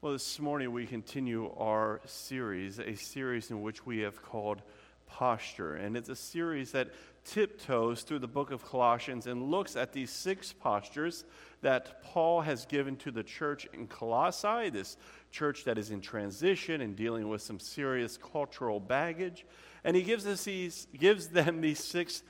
Well, 0.00 0.12
this 0.12 0.38
morning 0.38 0.70
we 0.70 0.86
continue 0.86 1.52
our 1.58 2.00
series, 2.04 2.78
a 2.78 2.94
series 2.94 3.50
in 3.50 3.62
which 3.62 3.84
we 3.84 3.98
have 3.98 4.22
called 4.22 4.62
Posture. 5.08 5.74
And 5.74 5.96
it's 5.96 6.08
a 6.08 6.14
series 6.14 6.70
that 6.70 6.90
tiptoes 7.24 8.02
through 8.02 8.20
the 8.20 8.28
book 8.28 8.52
of 8.52 8.64
Colossians 8.64 9.26
and 9.26 9.50
looks 9.50 9.74
at 9.74 9.92
these 9.92 10.12
six 10.12 10.52
postures 10.52 11.24
that 11.62 12.04
Paul 12.04 12.42
has 12.42 12.64
given 12.64 12.94
to 12.98 13.10
the 13.10 13.24
church 13.24 13.66
in 13.74 13.88
Colossae, 13.88 14.70
this 14.70 14.96
church 15.32 15.64
that 15.64 15.78
is 15.78 15.90
in 15.90 16.00
transition 16.00 16.80
and 16.80 16.94
dealing 16.94 17.28
with 17.28 17.42
some 17.42 17.58
serious 17.58 18.16
cultural 18.16 18.78
baggage. 18.78 19.44
And 19.82 19.96
he 19.96 20.02
gives, 20.02 20.28
us 20.28 20.44
these, 20.44 20.86
gives 20.96 21.26
them 21.26 21.60
these 21.60 21.82
six 21.82 22.22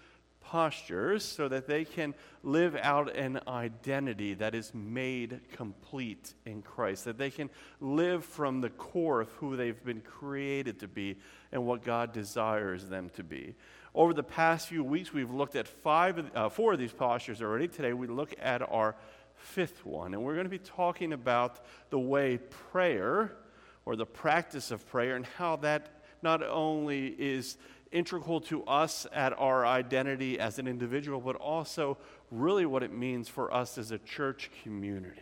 postures 0.51 1.23
so 1.23 1.47
that 1.47 1.67
they 1.67 1.85
can 1.85 2.15
live 2.43 2.75
out 2.75 3.15
an 3.15 3.39
identity 3.47 4.33
that 4.33 4.55
is 4.55 4.73
made 4.73 5.41
complete 5.53 6.33
in 6.47 6.63
Christ, 6.63 7.05
that 7.05 7.19
they 7.19 7.31
can 7.31 7.51
live 7.83 8.25
from 8.25 8.63
the 8.63 8.71
core 8.71 9.21
of 9.21 9.31
who 9.33 9.57
they've 9.57 9.85
been 9.85 10.01
created 10.01 10.81
to 10.81 10.89
be 10.89 11.19
and 11.53 11.67
what 11.67 11.85
God 11.85 12.13
desires 12.13 12.89
them 12.89 13.11
to 13.17 13.23
be. 13.23 13.55
Over 13.95 14.15
the 14.15 14.23
past 14.23 14.69
few 14.69 14.83
weeks, 14.83 15.13
we've 15.13 15.31
looked 15.31 15.55
at 15.55 15.69
five, 15.69 16.31
uh, 16.35 16.49
four 16.49 16.73
of 16.73 16.79
these 16.79 16.93
postures 16.93 17.43
already. 17.43 17.69
Today, 17.69 17.93
we 17.93 18.07
look 18.07 18.35
at 18.41 18.63
our 18.63 18.97
fifth 19.35 19.85
one, 19.85 20.15
and 20.15 20.23
we're 20.23 20.35
going 20.35 20.47
to 20.47 20.51
be 20.51 20.59
talking 20.59 21.13
about 21.13 21.61
the 21.91 21.99
way 21.99 22.39
prayer 22.73 23.37
or 23.85 23.97
the 23.97 24.07
practice 24.07 24.71
of 24.71 24.89
prayer 24.89 25.15
and 25.15 25.27
how 25.27 25.57
that 25.57 25.91
not 26.23 26.43
only 26.43 27.09
is 27.19 27.59
integral 27.93 28.41
to 28.43 28.65
us 28.65 29.07
at 29.13 29.39
our 29.39 29.67
identity 29.67 30.39
as 30.39 30.59
an 30.59 30.67
individual, 30.67 31.21
but 31.21 31.37
also 31.37 31.99
really 32.31 32.67
what 32.67 32.83
it 32.83 32.93
means 32.93 33.29
for 33.29 33.53
us 33.53 33.79
as 33.79 33.91
a 33.91 33.99
church 33.99 34.51
community. 34.63 35.21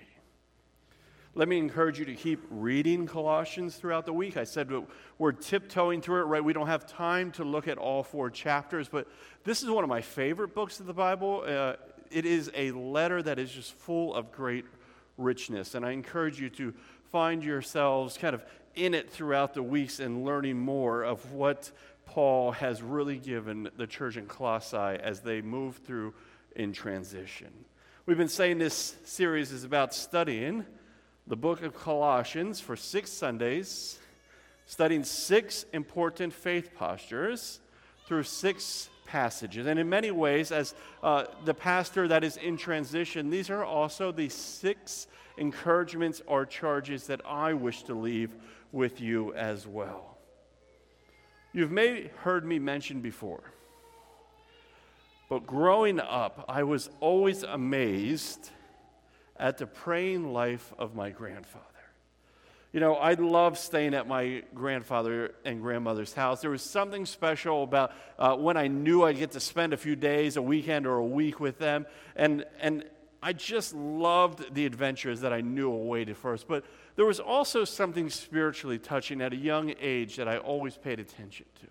Let 1.35 1.49
me 1.49 1.59
encourage 1.59 1.99
you 1.99 2.07
to 2.07 2.15
keep 2.15 2.41
reading 2.49 3.07
Colossians 3.07 3.77
throughout 3.77 4.07
the 4.07 4.13
week. 4.13 4.39
I 4.39 4.45
said 4.45 4.71
we're 5.19 5.33
tiptoeing 5.33 6.01
through 6.01 6.23
it, 6.23 6.25
right? 6.25 6.43
We 6.43 6.55
don't 6.55 6.67
have 6.67 6.87
time 6.87 7.31
to 7.33 7.45
look 7.45 7.69
at 7.69 7.77
all 7.77 8.03
four 8.03 8.31
chapters, 8.31 8.89
but 8.89 9.07
this 9.45 9.63
is 9.63 9.69
one 9.69 9.85
of 9.85 9.91
my 9.91 10.01
favorite 10.01 10.55
books 10.55 10.81
of 10.81 10.87
the 10.87 10.95
Bible. 10.95 11.45
Uh, 11.47 11.75
it 12.11 12.25
is 12.25 12.51
a 12.55 12.71
letter 12.71 13.23
that 13.23 13.39
is 13.39 13.53
just 13.53 13.75
full 13.75 14.15
of 14.15 14.33
great 14.33 14.65
richness, 15.19 15.75
and 15.75 15.85
I 15.85 15.91
encourage 15.91 16.41
you 16.41 16.49
to 16.51 16.73
find 17.13 17.45
yourselves 17.45 18.17
kind 18.17 18.35
of 18.35 18.43
in 18.75 18.95
it 18.95 19.11
throughout 19.11 19.53
the 19.53 19.63
weeks 19.63 20.01
and 20.01 20.25
learning 20.25 20.59
more 20.59 21.03
of 21.03 21.33
what 21.33 21.71
Paul 22.07 22.53
has 22.53 22.83
really 22.83 23.19
given 23.19 23.69
the 23.77 23.87
church 23.87 24.17
in 24.17 24.27
Colossae 24.27 24.77
as 24.77 25.21
they 25.21 25.43
move 25.43 25.77
through 25.85 26.15
in 26.55 26.73
transition. 26.73 27.53
We've 28.07 28.17
been 28.17 28.29
saying 28.29 28.59
this 28.59 28.95
series 29.05 29.53
is 29.53 29.65
about 29.65 29.93
studying 29.93 30.65
the 31.27 31.37
book 31.37 31.63
of 31.63 31.75
Colossians 31.75 32.61
for 32.61 32.77
six 32.77 33.11
Sundays, 33.11 33.99
studying 34.65 35.05
six 35.05 35.67
important 35.73 36.33
faith 36.33 36.75
postures 36.75 37.61
through 38.07 38.23
six 38.23 38.89
passages. 39.05 39.67
And 39.67 39.79
in 39.79 39.89
many 39.89 40.11
ways, 40.11 40.53
as 40.53 40.75
uh, 41.03 41.25
the 41.45 41.55
pastor 41.55 42.09
that 42.09 42.25
is 42.25 42.37
in 42.37 42.57
transition, 42.57 43.29
these 43.31 43.51
are 43.51 43.65
also 43.65 44.13
the 44.13 44.29
six 44.29 45.09
encouragements 45.37 46.23
or 46.27 46.47
charges 46.47 47.09
that 47.09 47.21
I 47.27 47.53
wish 47.55 47.83
to 47.85 47.95
leave 47.95 48.35
with 48.73 49.01
you 49.01 49.35
as 49.35 49.67
well. 49.67 50.16
You've 51.53 51.71
maybe 51.71 52.11
heard 52.19 52.45
me 52.45 52.59
mention 52.59 53.01
before, 53.01 53.43
but 55.29 55.47
growing 55.47 56.01
up, 56.01 56.45
I 56.49 56.65
was 56.65 56.91
always 57.01 57.43
amazed 57.43 58.51
at 59.39 59.59
the 59.59 59.67
praying 59.67 60.33
life 60.33 60.73
of 60.79 60.95
my 60.95 61.11
grandfather. 61.11 61.65
You 62.73 62.81
know, 62.81 62.95
I 62.95 63.15
loved 63.15 63.57
staying 63.57 63.95
at 63.95 64.07
my 64.07 64.43
grandfather 64.55 65.35
and 65.47 65.63
grandmother's 65.63 66.13
house. 66.13 66.43
There 66.43 66.51
was 66.51 66.63
something 66.63 67.07
special 67.07 67.63
about 67.63 67.93
uh, 68.19 68.37
when 68.37 68.59
I 68.59 68.67
knew 68.67 69.03
I'd 69.03 69.17
get 69.17 69.31
to 69.31 69.41
spend 69.41 69.73
a 69.73 69.79
few 69.79 69.97
days, 69.97 70.37
a 70.37 70.43
weekend, 70.43 70.87
or 70.87 70.97
a 70.97 71.07
week 71.07 71.41
with 71.41 71.59
them. 71.59 71.87
And, 72.17 72.45
and 72.61 72.85
I 73.23 73.33
just 73.33 73.75
loved 73.75 74.55
the 74.55 74.67
adventures 74.67 75.21
that 75.21 75.33
I 75.33 75.41
knew 75.41 75.71
awaited 75.71 76.17
us. 76.25 76.45
But 76.45 76.65
there 76.97 77.07
was 77.07 77.21
also 77.21 77.65
something 77.65 78.11
spiritually 78.11 78.79
touching 78.79 79.21
at 79.21 79.33
a 79.33 79.37
young 79.37 79.75
age 79.81 80.17
that 80.17 80.29
I 80.29 80.39
always 80.39 80.77
paid 80.77 81.01
attention 81.01 81.47
to. 81.61 81.67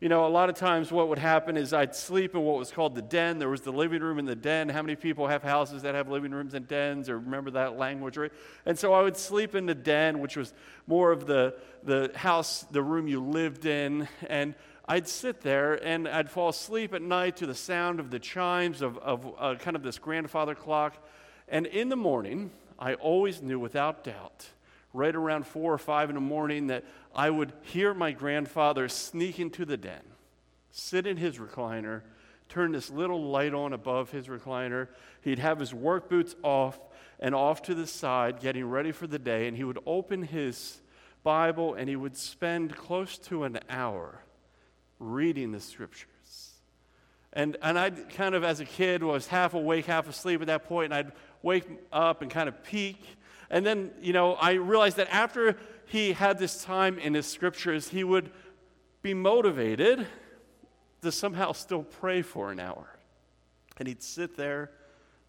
You 0.00 0.10
know, 0.10 0.26
a 0.26 0.28
lot 0.28 0.50
of 0.50 0.56
times 0.56 0.92
what 0.92 1.08
would 1.08 1.18
happen 1.18 1.56
is 1.56 1.72
I'd 1.72 1.94
sleep 1.94 2.34
in 2.34 2.42
what 2.42 2.58
was 2.58 2.70
called 2.70 2.94
the 2.94 3.00
den. 3.00 3.38
There 3.38 3.48
was 3.48 3.62
the 3.62 3.72
living 3.72 4.02
room 4.02 4.18
in 4.18 4.26
the 4.26 4.34
den. 4.34 4.68
How 4.68 4.82
many 4.82 4.96
people 4.96 5.28
have 5.28 5.42
houses 5.42 5.82
that 5.82 5.94
have 5.94 6.08
living 6.08 6.32
rooms 6.32 6.52
and 6.52 6.68
dens 6.68 7.08
or 7.08 7.18
remember 7.18 7.52
that 7.52 7.78
language, 7.78 8.18
right? 8.18 8.32
And 8.66 8.78
so 8.78 8.92
I 8.92 9.02
would 9.02 9.16
sleep 9.16 9.54
in 9.54 9.64
the 9.64 9.74
den, 9.74 10.18
which 10.18 10.36
was 10.36 10.52
more 10.86 11.10
of 11.10 11.26
the, 11.26 11.54
the 11.84 12.10
house, 12.16 12.66
the 12.70 12.82
room 12.82 13.06
you 13.08 13.22
lived 13.22 13.64
in. 13.64 14.06
And 14.28 14.54
I'd 14.86 15.08
sit 15.08 15.40
there 15.40 15.74
and 15.74 16.06
I'd 16.06 16.30
fall 16.30 16.50
asleep 16.50 16.92
at 16.92 17.00
night 17.00 17.36
to 17.38 17.46
the 17.46 17.54
sound 17.54 18.00
of 18.00 18.10
the 18.10 18.18
chimes 18.18 18.82
of, 18.82 18.98
of 18.98 19.34
uh, 19.38 19.54
kind 19.54 19.76
of 19.76 19.82
this 19.82 19.98
grandfather 19.98 20.54
clock. 20.54 21.02
And 21.48 21.64
in 21.66 21.88
the 21.88 21.96
morning, 21.96 22.50
I 22.78 22.94
always 22.94 23.40
knew 23.40 23.58
without 23.58 24.04
doubt, 24.04 24.46
right 24.92 25.14
around 25.14 25.46
four 25.46 25.72
or 25.72 25.78
five 25.78 26.10
in 26.10 26.14
the 26.14 26.20
morning, 26.20 26.66
that 26.66 26.84
I 27.14 27.30
would 27.30 27.54
hear 27.62 27.94
my 27.94 28.12
grandfather 28.12 28.88
sneak 28.88 29.40
into 29.40 29.64
the 29.64 29.78
den, 29.78 30.02
sit 30.70 31.06
in 31.06 31.16
his 31.16 31.38
recliner, 31.38 32.02
turn 32.50 32.72
this 32.72 32.90
little 32.90 33.30
light 33.30 33.54
on 33.54 33.72
above 33.72 34.10
his 34.10 34.26
recliner. 34.26 34.88
He'd 35.22 35.38
have 35.38 35.60
his 35.60 35.72
work 35.72 36.10
boots 36.10 36.36
off 36.42 36.78
and 37.18 37.34
off 37.34 37.62
to 37.62 37.74
the 37.74 37.86
side, 37.86 38.40
getting 38.40 38.66
ready 38.66 38.92
for 38.92 39.06
the 39.06 39.18
day, 39.18 39.48
and 39.48 39.56
he 39.56 39.64
would 39.64 39.78
open 39.86 40.24
his 40.24 40.82
Bible 41.22 41.72
and 41.72 41.88
he 41.88 41.96
would 41.96 42.18
spend 42.18 42.76
close 42.76 43.16
to 43.16 43.44
an 43.44 43.58
hour 43.70 44.23
reading 44.98 45.52
the 45.52 45.60
scriptures. 45.60 46.08
And, 47.32 47.56
and 47.62 47.78
I 47.78 47.90
kind 47.90 48.34
of, 48.34 48.44
as 48.44 48.60
a 48.60 48.64
kid, 48.64 49.02
was 49.02 49.26
half 49.26 49.54
awake, 49.54 49.86
half 49.86 50.08
asleep 50.08 50.40
at 50.40 50.46
that 50.46 50.68
point, 50.68 50.92
and 50.92 50.94
I'd 50.94 51.12
wake 51.42 51.64
up 51.92 52.22
and 52.22 52.30
kind 52.30 52.48
of 52.48 52.62
peek. 52.62 53.02
And 53.50 53.66
then, 53.66 53.90
you 54.00 54.12
know, 54.12 54.34
I 54.34 54.52
realized 54.52 54.96
that 54.96 55.12
after 55.12 55.56
he 55.86 56.12
had 56.12 56.38
this 56.38 56.62
time 56.62 56.98
in 56.98 57.14
his 57.14 57.26
scriptures, 57.26 57.88
he 57.88 58.04
would 58.04 58.30
be 59.02 59.14
motivated 59.14 60.06
to 61.02 61.12
somehow 61.12 61.52
still 61.52 61.82
pray 61.82 62.22
for 62.22 62.50
an 62.50 62.60
hour. 62.60 62.88
And 63.76 63.88
he'd 63.88 64.02
sit 64.02 64.36
there 64.36 64.70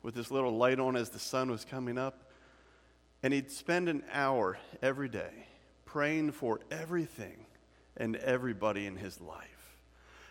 with 0.04 0.14
this 0.14 0.30
little 0.30 0.56
light 0.56 0.80
on 0.80 0.96
as 0.96 1.10
the 1.10 1.20
sun 1.20 1.50
was 1.50 1.66
coming 1.66 1.98
up, 1.98 2.32
and 3.24 3.34
he'd 3.34 3.52
spend 3.52 3.90
an 3.90 4.04
hour 4.14 4.60
every 4.84 5.10
day 5.10 5.48
praying 5.86 6.32
for 6.32 6.60
everything 6.70 7.48
and 7.98 8.16
everybody 8.18 8.86
in 8.86 8.96
his 8.96 9.20
life. 9.20 9.55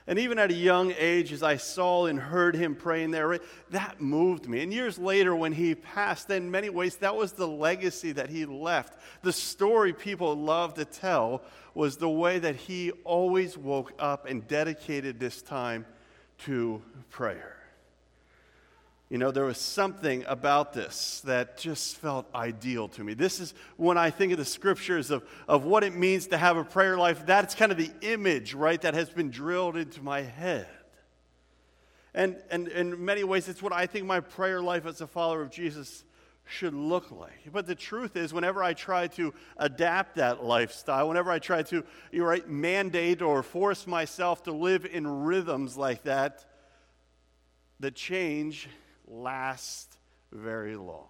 And 0.07 0.19
even 0.19 0.39
at 0.39 0.51
a 0.51 0.55
young 0.55 0.93
age, 0.99 1.33
as 1.33 1.43
I 1.43 1.57
saw 1.57 2.07
and 2.07 2.21
heard 2.21 2.55
him 2.55 2.75
praying 2.75 3.11
there, 3.11 3.39
that 3.71 4.03
moved 4.03 4.47
me. 4.47 4.63
And 4.63 4.73
years 4.73 4.99
later, 4.99 5.35
when 5.35 5.53
he 5.53 5.75
passed, 5.75 6.29
in 6.29 6.51
many 6.51 6.69
ways, 6.69 6.97
that 6.97 7.17
was 7.17 7.33
the 7.33 7.49
legacy 7.49 8.13
that 8.13 8.29
he 8.29 8.45
left. 8.45 8.99
The 9.23 9.33
story 9.33 9.95
people 9.95 10.37
love 10.37 10.75
to 10.75 10.85
tell 10.85 11.43
was 11.73 11.97
the 11.97 12.09
way 12.09 12.39
that 12.39 12.55
he 12.55 12.91
always 13.05 13.57
woke 13.57 13.93
up 13.99 14.27
and 14.27 14.47
dedicated 14.47 15.19
this 15.19 15.41
time 15.41 15.87
to 16.41 16.83
prayer. 17.09 17.54
You 19.11 19.19
know, 19.19 19.31
there 19.31 19.45
was 19.45 19.59
something 19.59 20.25
about 20.27 20.73
this 20.73 21.21
that 21.25 21.59
just 21.59 21.97
felt 21.97 22.27
ideal 22.35 22.89
to 22.89 23.05
me. 23.05 23.15
This 23.15 23.39
is 23.39 23.53
when 23.77 23.99
I 23.99 24.11
think 24.11 24.33
of 24.33 24.39
the 24.39 24.45
scriptures 24.45 25.11
of, 25.11 25.25
of 25.47 25.65
what 25.65 25.85
it 25.85 25.95
means 25.95 26.29
to 26.29 26.39
have 26.39 26.57
a 26.57 26.65
prayer 26.65 26.97
life, 26.97 27.27
that's 27.27 27.55
kind 27.55 27.71
of 27.71 27.79
the 27.79 27.91
image, 28.01 28.55
right, 28.55 28.81
that 28.81 28.95
has 28.95 29.11
been 29.11 29.31
drilled 29.31 29.77
into 29.77 30.03
my 30.03 30.23
head. 30.23 30.67
And, 32.15 32.37
and 32.51 32.69
in 32.69 33.05
many 33.05 33.25
ways, 33.25 33.49
it's 33.49 33.63
what 33.63 33.73
I 33.73 33.87
think 33.87 34.07
my 34.07 34.21
prayer 34.21 34.63
life 34.63 34.87
as 34.87 35.01
a 35.01 35.07
follower 35.07 35.43
of 35.43 35.51
Jesus 35.51 36.05
should 36.47 36.75
look 36.75 37.11
like. 37.11 37.53
But 37.53 37.67
the 37.67 37.75
truth 37.75 38.17
is, 38.17 38.33
whenever 38.33 38.63
I 38.63 38.73
try 38.73 39.09
to 39.09 39.35
adapt 39.57 40.17
that 40.17 40.45
lifestyle, 40.45 41.09
whenever 41.09 41.31
I 41.31 41.39
try 41.39 41.63
to 41.65 41.85
you 42.13 42.19
know, 42.21 42.27
right, 42.27 42.49
mandate 42.49 43.21
or 43.21 43.43
force 43.43 43.87
myself 43.87 44.45
to 44.45 44.53
live 44.53 44.87
in 44.87 45.07
rhythms 45.07 45.77
like 45.77 46.05
that, 46.05 46.45
the 47.81 47.91
change 47.91 48.69
last 49.09 49.97
very 50.33 50.77
long. 50.77 51.09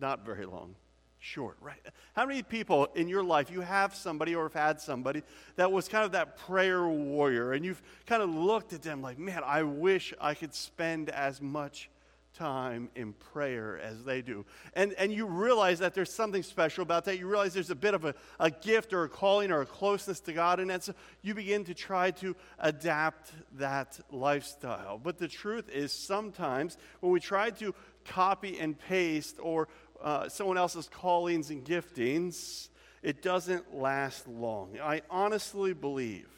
Not 0.00 0.24
very 0.24 0.46
long, 0.46 0.74
short, 1.18 1.56
right? 1.60 1.80
How 2.14 2.26
many 2.26 2.42
people 2.42 2.86
in 2.94 3.08
your 3.08 3.22
life 3.22 3.50
you 3.50 3.60
have 3.60 3.94
somebody 3.94 4.34
or 4.34 4.44
have 4.44 4.54
had 4.54 4.80
somebody 4.80 5.22
that 5.56 5.70
was 5.70 5.88
kind 5.88 6.04
of 6.04 6.12
that 6.12 6.36
prayer 6.36 6.86
warrior 6.86 7.52
and 7.52 7.64
you've 7.64 7.82
kind 8.06 8.22
of 8.22 8.30
looked 8.34 8.72
at 8.72 8.82
them 8.82 9.02
like, 9.02 9.18
man, 9.18 9.42
I 9.44 9.62
wish 9.62 10.14
I 10.20 10.34
could 10.34 10.54
spend 10.54 11.10
as 11.10 11.40
much 11.40 11.90
time 12.34 12.88
in 12.94 13.12
prayer 13.12 13.78
as 13.78 14.04
they 14.04 14.22
do. 14.22 14.44
And, 14.74 14.92
and 14.94 15.12
you 15.12 15.26
realize 15.26 15.78
that 15.80 15.94
there's 15.94 16.12
something 16.12 16.42
special 16.42 16.82
about 16.82 17.04
that. 17.04 17.18
You 17.18 17.26
realize 17.26 17.54
there's 17.54 17.70
a 17.70 17.74
bit 17.74 17.94
of 17.94 18.04
a, 18.04 18.14
a 18.40 18.50
gift 18.50 18.92
or 18.92 19.04
a 19.04 19.08
calling 19.08 19.50
or 19.50 19.60
a 19.60 19.66
closeness 19.66 20.20
to 20.20 20.32
God 20.32 20.60
and 20.60 20.70
that. 20.70 20.84
So 20.84 20.94
you 21.22 21.34
begin 21.34 21.64
to 21.64 21.74
try 21.74 22.10
to 22.12 22.34
adapt 22.58 23.32
that 23.58 24.00
lifestyle. 24.10 24.98
But 24.98 25.18
the 25.18 25.28
truth 25.28 25.68
is, 25.68 25.92
sometimes 25.92 26.76
when 27.00 27.12
we 27.12 27.20
try 27.20 27.50
to 27.50 27.74
copy 28.04 28.58
and 28.58 28.78
paste 28.78 29.36
or 29.40 29.68
uh, 30.02 30.28
someone 30.28 30.58
else's 30.58 30.88
callings 30.88 31.50
and 31.50 31.64
giftings, 31.64 32.68
it 33.02 33.22
doesn't 33.22 33.74
last 33.74 34.28
long. 34.28 34.78
I 34.82 35.02
honestly 35.10 35.72
believe 35.72 36.28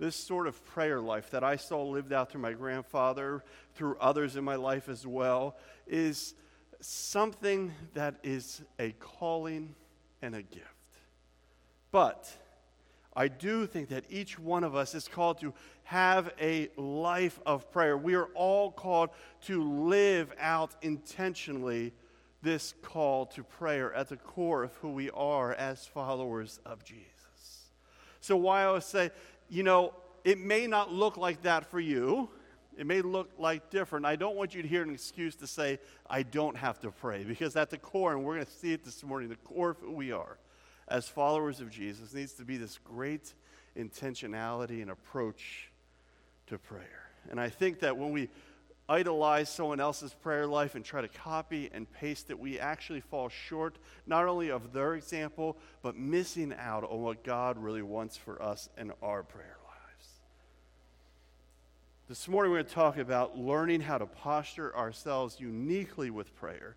this 0.00 0.16
sort 0.16 0.46
of 0.46 0.64
prayer 0.64 0.98
life 0.98 1.30
that 1.30 1.44
I 1.44 1.56
saw 1.56 1.84
lived 1.84 2.12
out 2.12 2.32
through 2.32 2.40
my 2.40 2.54
grandfather, 2.54 3.44
through 3.74 3.96
others 4.00 4.34
in 4.34 4.42
my 4.42 4.56
life 4.56 4.88
as 4.88 5.06
well, 5.06 5.56
is 5.86 6.34
something 6.80 7.70
that 7.92 8.16
is 8.22 8.62
a 8.78 8.92
calling 8.92 9.74
and 10.22 10.34
a 10.34 10.42
gift. 10.42 10.64
But 11.92 12.34
I 13.14 13.28
do 13.28 13.66
think 13.66 13.90
that 13.90 14.04
each 14.08 14.38
one 14.38 14.64
of 14.64 14.74
us 14.74 14.94
is 14.94 15.06
called 15.06 15.38
to 15.40 15.52
have 15.84 16.32
a 16.40 16.70
life 16.76 17.38
of 17.44 17.70
prayer. 17.70 17.98
We 17.98 18.14
are 18.14 18.28
all 18.34 18.70
called 18.70 19.10
to 19.42 19.62
live 19.62 20.32
out 20.40 20.74
intentionally 20.80 21.92
this 22.40 22.72
call 22.80 23.26
to 23.26 23.42
prayer 23.42 23.92
at 23.92 24.08
the 24.08 24.16
core 24.16 24.62
of 24.62 24.72
who 24.76 24.92
we 24.92 25.10
are 25.10 25.52
as 25.52 25.84
followers 25.84 26.58
of 26.64 26.84
Jesus. 26.84 27.19
So, 28.20 28.36
why 28.36 28.62
I 28.62 28.64
always 28.66 28.84
say, 28.84 29.10
you 29.48 29.62
know, 29.62 29.94
it 30.24 30.38
may 30.38 30.66
not 30.66 30.92
look 30.92 31.16
like 31.16 31.42
that 31.42 31.70
for 31.70 31.80
you, 31.80 32.28
it 32.76 32.86
may 32.86 33.02
look 33.02 33.30
like 33.38 33.70
different. 33.70 34.06
I 34.06 34.16
don't 34.16 34.36
want 34.36 34.54
you 34.54 34.62
to 34.62 34.68
hear 34.68 34.82
an 34.82 34.90
excuse 34.90 35.34
to 35.36 35.46
say, 35.46 35.78
I 36.08 36.22
don't 36.22 36.56
have 36.56 36.80
to 36.80 36.90
pray, 36.90 37.24
because 37.24 37.56
at 37.56 37.70
the 37.70 37.78
core, 37.78 38.12
and 38.12 38.24
we're 38.24 38.34
going 38.34 38.46
to 38.46 38.52
see 38.52 38.72
it 38.72 38.84
this 38.84 39.02
morning, 39.02 39.28
the 39.28 39.36
core 39.36 39.70
of 39.70 39.78
who 39.78 39.92
we 39.92 40.12
are 40.12 40.38
as 40.88 41.08
followers 41.08 41.60
of 41.60 41.70
Jesus 41.70 42.12
needs 42.12 42.32
to 42.34 42.44
be 42.44 42.56
this 42.56 42.78
great 42.78 43.32
intentionality 43.76 44.82
and 44.82 44.90
approach 44.90 45.70
to 46.48 46.58
prayer. 46.58 47.10
And 47.30 47.40
I 47.40 47.48
think 47.48 47.80
that 47.80 47.96
when 47.96 48.10
we 48.10 48.28
idolize 48.90 49.48
someone 49.48 49.78
else's 49.78 50.12
prayer 50.12 50.48
life 50.48 50.74
and 50.74 50.84
try 50.84 51.00
to 51.00 51.08
copy 51.08 51.70
and 51.72 51.90
paste 51.92 52.28
it, 52.28 52.38
we 52.38 52.58
actually 52.58 53.00
fall 53.00 53.28
short 53.28 53.78
not 54.04 54.26
only 54.26 54.50
of 54.50 54.72
their 54.72 54.94
example, 54.94 55.56
but 55.80 55.96
missing 55.96 56.52
out 56.58 56.82
on 56.82 57.00
what 57.00 57.22
God 57.22 57.56
really 57.56 57.82
wants 57.82 58.16
for 58.16 58.42
us 58.42 58.68
in 58.76 58.92
our 59.00 59.22
prayer 59.22 59.56
lives. 59.64 60.08
This 62.08 62.26
morning, 62.26 62.50
we're 62.50 62.58
going 62.58 62.66
to 62.66 62.74
talk 62.74 62.98
about 62.98 63.38
learning 63.38 63.80
how 63.80 63.96
to 63.96 64.06
posture 64.06 64.76
ourselves 64.76 65.38
uniquely 65.38 66.10
with 66.10 66.34
prayer 66.34 66.74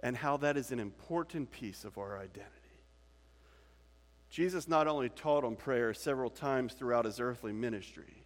and 0.00 0.16
how 0.16 0.36
that 0.38 0.56
is 0.56 0.72
an 0.72 0.80
important 0.80 1.52
piece 1.52 1.84
of 1.84 1.96
our 1.96 2.18
identity. 2.18 2.50
Jesus 4.30 4.66
not 4.66 4.88
only 4.88 5.10
taught 5.10 5.44
on 5.44 5.54
prayer 5.54 5.94
several 5.94 6.28
times 6.28 6.74
throughout 6.74 7.04
his 7.04 7.20
earthly 7.20 7.52
ministry, 7.52 8.24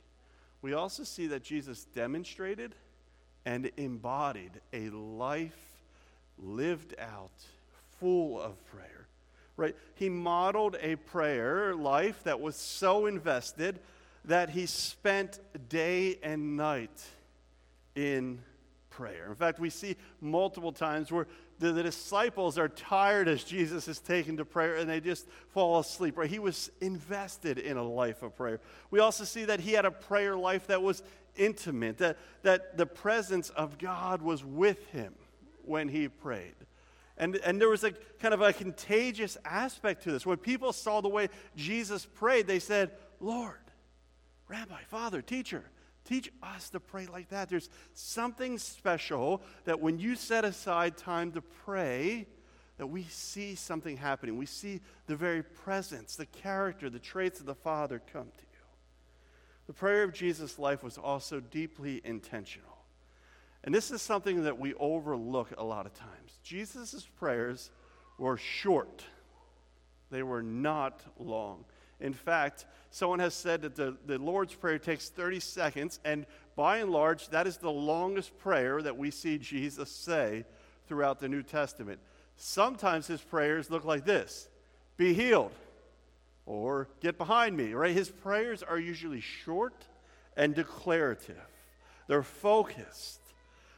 we 0.62 0.72
also 0.72 1.04
see 1.04 1.26
that 1.26 1.44
Jesus 1.44 1.84
demonstrated 1.84 2.74
and 3.44 3.70
embodied 3.76 4.60
a 4.72 4.90
life 4.90 5.56
lived 6.38 6.94
out 6.98 7.30
full 7.98 8.40
of 8.40 8.64
prayer. 8.66 9.06
Right? 9.56 9.76
He 9.94 10.08
modeled 10.08 10.76
a 10.80 10.96
prayer 10.96 11.74
life 11.74 12.24
that 12.24 12.40
was 12.40 12.56
so 12.56 13.06
invested 13.06 13.78
that 14.24 14.50
he 14.50 14.66
spent 14.66 15.38
day 15.68 16.18
and 16.22 16.56
night 16.56 17.04
in 17.94 18.40
prayer. 18.88 19.26
In 19.28 19.34
fact, 19.34 19.58
we 19.58 19.70
see 19.70 19.96
multiple 20.20 20.72
times 20.72 21.10
where 21.10 21.26
the, 21.58 21.72
the, 21.72 21.82
disciples 21.82 22.56
are 22.56 22.68
tired 22.68 23.28
as 23.28 23.44
Jesus 23.44 23.86
is 23.86 23.98
taken 23.98 24.38
to 24.38 24.46
prayer 24.46 24.76
and 24.76 24.88
they 24.88 25.00
just 25.00 25.26
fall 25.50 25.78
asleep. 25.78 26.16
Right? 26.16 26.30
He 26.30 26.38
was 26.38 26.70
invested 26.80 27.58
in 27.58 27.76
a 27.76 27.82
life 27.82 28.22
of 28.22 28.34
prayer. 28.34 28.60
We 28.90 29.00
also 29.00 29.24
see 29.24 29.44
that 29.44 29.60
he 29.60 29.72
had 29.72 29.84
a 29.84 29.90
prayer 29.90 30.36
life 30.36 30.66
that 30.68 30.82
was 30.82 31.02
intimate, 31.36 31.98
that, 31.98 32.18
that 32.42 32.76
the 32.76 32.86
presence 32.86 33.50
of 33.50 33.78
God 33.78 34.22
was 34.22 34.44
with 34.44 34.86
him 34.88 35.14
when 35.64 35.88
he 35.88 36.08
prayed. 36.08 36.54
And, 37.16 37.36
and 37.36 37.60
there 37.60 37.68
was 37.68 37.84
a 37.84 37.92
kind 38.18 38.32
of 38.32 38.40
a 38.40 38.52
contagious 38.52 39.36
aspect 39.44 40.04
to 40.04 40.10
this. 40.10 40.24
When 40.24 40.38
people 40.38 40.72
saw 40.72 41.00
the 41.00 41.08
way 41.08 41.28
Jesus 41.54 42.06
prayed, 42.06 42.46
they 42.46 42.58
said, 42.58 42.92
Lord, 43.20 43.58
Rabbi, 44.48 44.82
Father, 44.88 45.20
Teacher, 45.20 45.64
teach 46.04 46.32
us 46.42 46.70
to 46.70 46.80
pray 46.80 47.06
like 47.06 47.28
that. 47.28 47.48
There's 47.50 47.68
something 47.92 48.56
special 48.58 49.42
that 49.64 49.80
when 49.80 49.98
you 49.98 50.16
set 50.16 50.44
aside 50.44 50.96
time 50.96 51.32
to 51.32 51.42
pray, 51.42 52.26
that 52.78 52.86
we 52.86 53.02
see 53.04 53.54
something 53.54 53.98
happening. 53.98 54.38
We 54.38 54.46
see 54.46 54.80
the 55.06 55.14
very 55.14 55.42
presence, 55.42 56.16
the 56.16 56.24
character, 56.24 56.88
the 56.88 56.98
traits 56.98 57.38
of 57.38 57.44
the 57.44 57.54
Father 57.54 58.00
come 58.10 58.28
to 58.38 58.42
you. 58.49 58.49
The 59.70 59.74
prayer 59.74 60.02
of 60.02 60.12
Jesus' 60.12 60.58
life 60.58 60.82
was 60.82 60.98
also 60.98 61.38
deeply 61.38 62.00
intentional. 62.02 62.76
And 63.62 63.72
this 63.72 63.92
is 63.92 64.02
something 64.02 64.42
that 64.42 64.58
we 64.58 64.74
overlook 64.74 65.52
a 65.56 65.62
lot 65.62 65.86
of 65.86 65.94
times. 65.94 66.40
Jesus' 66.42 67.06
prayers 67.20 67.70
were 68.18 68.36
short, 68.36 69.04
they 70.10 70.24
were 70.24 70.42
not 70.42 71.04
long. 71.20 71.64
In 72.00 72.12
fact, 72.12 72.66
someone 72.90 73.20
has 73.20 73.32
said 73.32 73.62
that 73.62 73.76
the, 73.76 73.96
the 74.06 74.18
Lord's 74.18 74.56
Prayer 74.56 74.80
takes 74.80 75.08
30 75.08 75.38
seconds, 75.38 76.00
and 76.04 76.26
by 76.56 76.78
and 76.78 76.90
large, 76.90 77.28
that 77.28 77.46
is 77.46 77.56
the 77.58 77.70
longest 77.70 78.36
prayer 78.38 78.82
that 78.82 78.96
we 78.96 79.12
see 79.12 79.38
Jesus 79.38 79.88
say 79.88 80.46
throughout 80.88 81.20
the 81.20 81.28
New 81.28 81.44
Testament. 81.44 82.00
Sometimes 82.36 83.06
his 83.06 83.20
prayers 83.20 83.70
look 83.70 83.84
like 83.84 84.04
this 84.04 84.48
Be 84.96 85.14
healed 85.14 85.52
or 86.50 86.88
get 87.00 87.16
behind 87.16 87.56
me, 87.56 87.74
right? 87.74 87.94
His 87.94 88.10
prayers 88.10 88.64
are 88.64 88.78
usually 88.78 89.20
short 89.20 89.86
and 90.36 90.52
declarative, 90.52 91.36
they're 92.08 92.22
focused. 92.24 93.20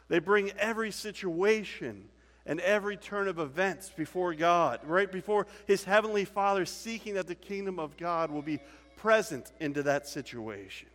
They 0.08 0.18
bring 0.18 0.50
every 0.58 0.90
situation 0.90 2.08
and 2.44 2.60
every 2.60 2.96
turn 2.96 3.28
of 3.28 3.38
events 3.38 3.90
before 3.90 4.34
God, 4.34 4.80
right 4.84 5.10
before 5.10 5.46
his 5.66 5.84
heavenly 5.84 6.26
Father, 6.26 6.66
seeking 6.66 7.14
that 7.14 7.26
the 7.26 7.34
kingdom 7.34 7.78
of 7.78 7.96
God 7.96 8.30
will 8.30 8.42
be 8.42 8.60
present 8.96 9.52
into 9.60 9.82
that 9.84 10.06
situation. 10.06 10.88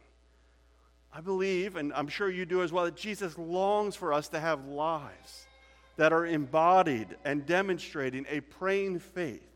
I 1.11 1.21
believe, 1.21 1.75
and 1.75 1.93
I'm 1.93 2.09
sure 2.09 2.29
you 2.29 2.45
do 2.45 2.61
as 2.61 2.71
well, 2.71 2.85
that 2.85 2.95
Jesus 2.95 3.37
longs 3.37 3.95
for 3.95 4.13
us 4.13 4.27
to 4.29 4.39
have 4.39 4.65
lives 4.65 5.47
that 5.95 6.13
are 6.13 6.25
embodied 6.25 7.15
and 7.25 7.45
demonstrating 7.45 8.25
a 8.29 8.41
praying 8.41 8.99
faith 8.99 9.47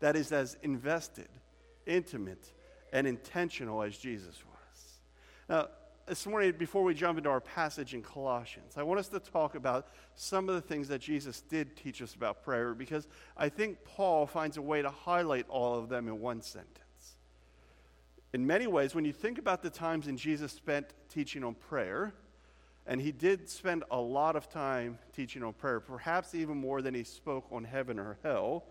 that 0.00 0.16
is 0.16 0.32
as 0.32 0.56
invested 0.62 1.28
intimate, 1.86 2.52
and 2.92 3.06
intentional 3.06 3.82
as 3.82 3.96
Jesus 3.96 4.36
was. 4.44 4.98
Now, 5.48 5.68
this 6.06 6.26
morning, 6.26 6.52
before 6.58 6.82
we 6.82 6.92
jump 6.92 7.18
into 7.18 7.30
our 7.30 7.40
passage 7.40 7.94
in 7.94 8.02
Colossians, 8.02 8.76
I 8.76 8.82
want 8.82 8.98
us 8.98 9.08
to 9.08 9.20
talk 9.20 9.54
about 9.54 9.88
some 10.16 10.48
of 10.48 10.56
the 10.56 10.60
things 10.60 10.88
that 10.88 11.00
Jesus 11.00 11.40
did 11.42 11.76
teach 11.76 12.02
us 12.02 12.14
about 12.14 12.42
prayer 12.42 12.74
because 12.74 13.06
I 13.36 13.48
think 13.48 13.84
Paul 13.84 14.26
finds 14.26 14.56
a 14.56 14.62
way 14.62 14.82
to 14.82 14.90
highlight 14.90 15.48
all 15.48 15.78
of 15.78 15.88
them 15.88 16.08
in 16.08 16.18
one 16.20 16.42
sentence. 16.42 16.80
In 18.32 18.44
many 18.46 18.66
ways, 18.66 18.94
when 18.94 19.04
you 19.04 19.12
think 19.12 19.38
about 19.38 19.62
the 19.62 19.70
times 19.70 20.08
in 20.08 20.16
Jesus 20.16 20.52
spent 20.52 20.86
teaching 21.08 21.44
on 21.44 21.54
prayer, 21.54 22.12
and 22.86 23.00
he 23.00 23.12
did 23.12 23.48
spend 23.48 23.84
a 23.90 24.00
lot 24.00 24.34
of 24.34 24.48
time 24.48 24.98
teaching 25.14 25.44
on 25.44 25.52
prayer, 25.52 25.78
perhaps 25.78 26.34
even 26.34 26.56
more 26.56 26.82
than 26.82 26.92
he 26.92 27.04
spoke 27.04 27.46
on 27.52 27.62
heaven 27.62 28.00
or 28.00 28.18
hell 28.24 28.64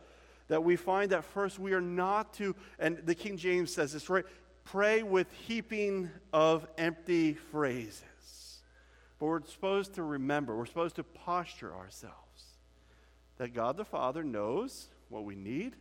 that 0.50 0.63
we 0.63 0.75
find 0.75 1.12
that 1.12 1.24
first 1.24 1.58
we 1.58 1.74
are 1.74 1.82
not 1.82 2.34
to, 2.34 2.56
and 2.77 2.98
the 3.06 3.15
King 3.15 3.38
James 3.38 3.74
says 3.74 3.94
this, 3.94 4.10
right? 4.10 4.25
Pray 4.65 5.01
with 5.01 5.32
heaping 5.32 6.10
of 6.34 6.68
empty 6.77 7.34
phrases. 7.34 8.03
But 9.20 9.25
we're 9.27 9.46
supposed 9.46 9.94
to 9.96 10.03
remember, 10.03 10.56
we're 10.56 10.65
supposed 10.65 10.98
to 10.98 11.03
posture 11.03 11.74
ourselves 11.74 12.15
that 13.38 13.53
God 13.53 13.77
the 13.77 13.86
Father 13.86 14.24
knows 14.24 14.88
what 15.10 15.24
we 15.24 15.36
need, 15.36 15.75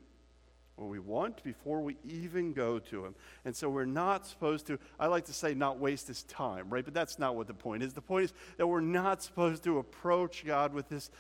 what 0.77 0.89
we 0.89 0.99
want 0.99 1.43
before 1.43 1.81
we 1.81 1.97
even 2.09 2.53
go 2.53 2.79
to 2.79 3.05
Him. 3.05 3.15
And 3.45 3.55
so 3.55 3.69
we're 3.69 3.85
not 3.85 4.27
supposed 4.27 4.67
to, 4.69 4.79
I 4.99 5.09
like 5.09 5.25
to 5.27 5.33
say, 5.33 5.55
not 5.55 5.79
waste 5.79 6.09
His 6.09 6.23
time, 6.25 6.71
right? 6.71 6.85
But 6.85 6.95
that's 6.95 7.19
not 7.19 7.37
what 7.37 7.47
the 7.47 7.55
point 7.55 7.83
is. 7.83 7.95
The 7.95 8.01
point 8.01 8.27
is 8.27 8.33
that 8.57 8.67
we're 8.67 8.81
not 8.81 9.23
supposed 9.23 9.65
to 9.65 9.79
approach 9.79 10.47
God 10.47 10.73
with 10.73 10.89
this 10.89 11.11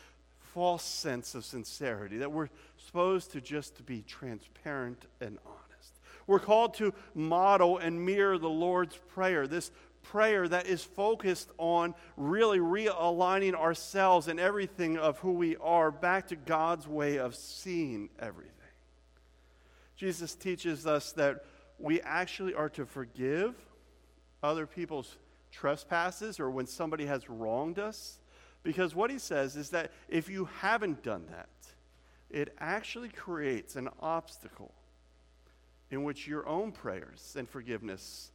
false 0.55 0.85
sense 0.85 1.35
of 1.35 1.45
sincerity, 1.45 2.19
that 2.19 2.33
we're 2.33 2.49
supposed 2.76 3.33
to 3.33 3.40
just 3.40 3.85
be 3.87 4.02
transparent 4.02 5.07
and 5.21 5.38
honest. 5.47 5.93
We're 6.26 6.38
called 6.38 6.75
to 6.75 6.93
model 7.14 7.78
and 7.78 8.05
mirror 8.05 8.38
the 8.38 8.49
Lord's 8.50 8.97
Prayer, 8.97 9.47
this 9.47 9.71
prayer 10.02 10.49
that 10.49 10.67
is 10.67 10.83
focused 10.83 11.50
on 11.59 11.95
really 12.17 12.59
realigning 12.59 13.55
ourselves 13.55 14.28
and 14.28 14.40
everything 14.40 14.97
of 14.97 15.19
who 15.19 15.33
we 15.33 15.57
are 15.57 15.90
back 15.90 16.28
to 16.28 16.37
God's 16.37 16.87
way 16.87 17.19
of 17.19 17.35
seeing 17.35 18.09
everything. 18.19 18.52
Jesus 19.97 20.35
teaches 20.35 20.87
us 20.87 21.12
that 21.12 21.45
we 21.78 22.00
actually 22.00 22.55
are 22.55 22.69
to 22.71 22.87
forgive 22.87 23.55
other 24.43 24.67
people's 24.67 25.17
trespasses 25.50 26.38
or 26.38 26.50
when 26.50 26.67
somebody 26.67 27.07
has 27.07 27.28
wronged 27.28 27.78
us 27.78 28.19
because 28.62 28.94
what 28.94 29.10
he 29.10 29.18
says 29.18 29.56
is 29.56 29.70
that 29.70 29.92
if 30.08 30.28
you 30.28 30.48
haven't 30.60 31.02
done 31.02 31.24
that, 31.30 31.48
it 32.30 32.54
actually 32.58 33.08
creates 33.08 33.76
an 33.76 33.88
obstacle 34.00 34.72
in 35.90 36.04
which 36.04 36.26
your 36.26 36.46
own 36.46 36.72
prayers 36.72 37.34
and 37.38 37.48
forgiveness 37.48 38.30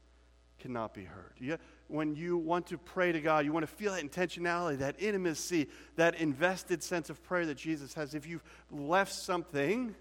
cannot 0.60 0.94
be 0.94 1.04
heard. 1.04 1.34
You, 1.38 1.58
when 1.88 2.16
you 2.16 2.38
want 2.38 2.68
to 2.68 2.78
pray 2.78 3.12
to 3.12 3.22
God, 3.22 3.46
you 3.46 3.52
want 3.52 3.68
to 3.68 3.72
feel 3.72 3.94
that 3.94 4.04
intentionality, 4.04 4.80
that 4.80 4.96
intimacy, 5.00 5.68
that 5.98 6.16
invested 6.16 6.82
sense 6.82 7.10
of 7.10 7.22
prayer 7.24 7.46
that 7.46 7.58
Jesus 7.58 7.94
has. 7.94 8.16
If 8.16 8.26
you've 8.26 8.44
left 8.72 9.14
something 9.14 9.94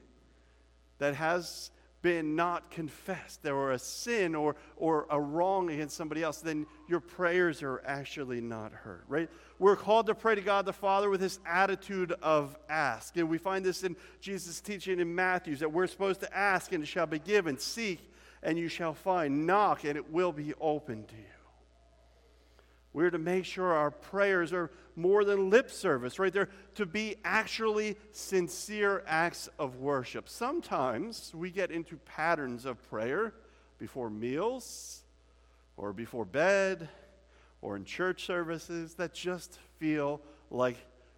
that 0.99 1.15
has 1.17 1.71
been 2.03 2.37
not 2.37 2.71
confessed, 2.71 3.47
or 3.47 3.73
a 3.73 3.79
sin 3.79 4.35
or, 4.35 4.57
or 4.77 5.07
a 5.09 5.21
wrong 5.21 5.71
against 5.71 5.97
somebody 5.97 6.23
else, 6.23 6.39
then 6.39 6.67
your 6.89 7.01
prayers 7.01 7.63
are 7.63 7.81
actually 7.87 8.41
not 8.41 8.73
heard, 8.73 9.05
right? 9.09 9.31
We're 9.59 9.77
called 9.77 10.07
to 10.07 10.15
pray 10.15 10.35
to 10.35 10.41
God 10.41 10.67
the 10.67 10.73
Father 10.73 11.09
with 11.09 11.21
this 11.21 11.39
attitude 11.47 12.13
of 12.21 12.57
ask. 12.69 13.17
And 13.17 13.29
we 13.29 13.39
find 13.39 13.65
this 13.65 13.85
in 13.85 13.97
Jesus' 14.21 14.61
teaching 14.61 14.99
in 14.99 15.15
Matthew 15.15 15.57
that 15.57 15.73
we're 15.73 15.87
supposed 15.87 16.21
to 16.21 16.37
ask 16.37 16.73
and 16.73 16.83
it 16.83 16.87
shall 16.87 17.07
be 17.07 17.21
given, 17.21 17.59
seek 17.59 18.01
and 18.43 18.59
you 18.59 18.69
shall 18.69 18.95
find, 18.95 19.47
knock 19.47 19.85
and 19.85 19.97
it 19.97 20.11
will 20.11 20.33
be 20.33 20.53
open 20.61 21.05
to 21.05 21.15
you. 21.15 21.42
We're 22.93 23.11
to 23.11 23.19
make 23.19 23.45
sure 23.45 23.73
our 23.73 23.91
prayers 23.91 24.53
are 24.53 24.71
more 24.97 25.25
than 25.25 25.49
lip 25.49 25.71
service, 25.71 26.19
right? 26.19 26.33
They're 26.33 26.51
to 26.75 26.85
be 26.85 27.17
actually 27.25 27.97
sincere 28.13 29.03
acts 29.07 29.49
of 29.59 29.77
worship. 29.77 30.29
Sometimes 30.29 31.33
we 31.35 31.51
get 31.51 31.71
into 31.71 31.97
patterns 31.97 32.67
of 32.67 32.83
prayer 32.91 33.35
before 33.79 34.11
meals 34.11 35.03
or 35.77 35.93
before 35.93 36.25
bed 36.25 36.89
or 37.63 37.77
in 37.77 37.85
church 37.85 38.27
services 38.27 38.95
that 38.95 39.15
just 39.15 39.59
feel 39.79 40.21
like 40.51 40.77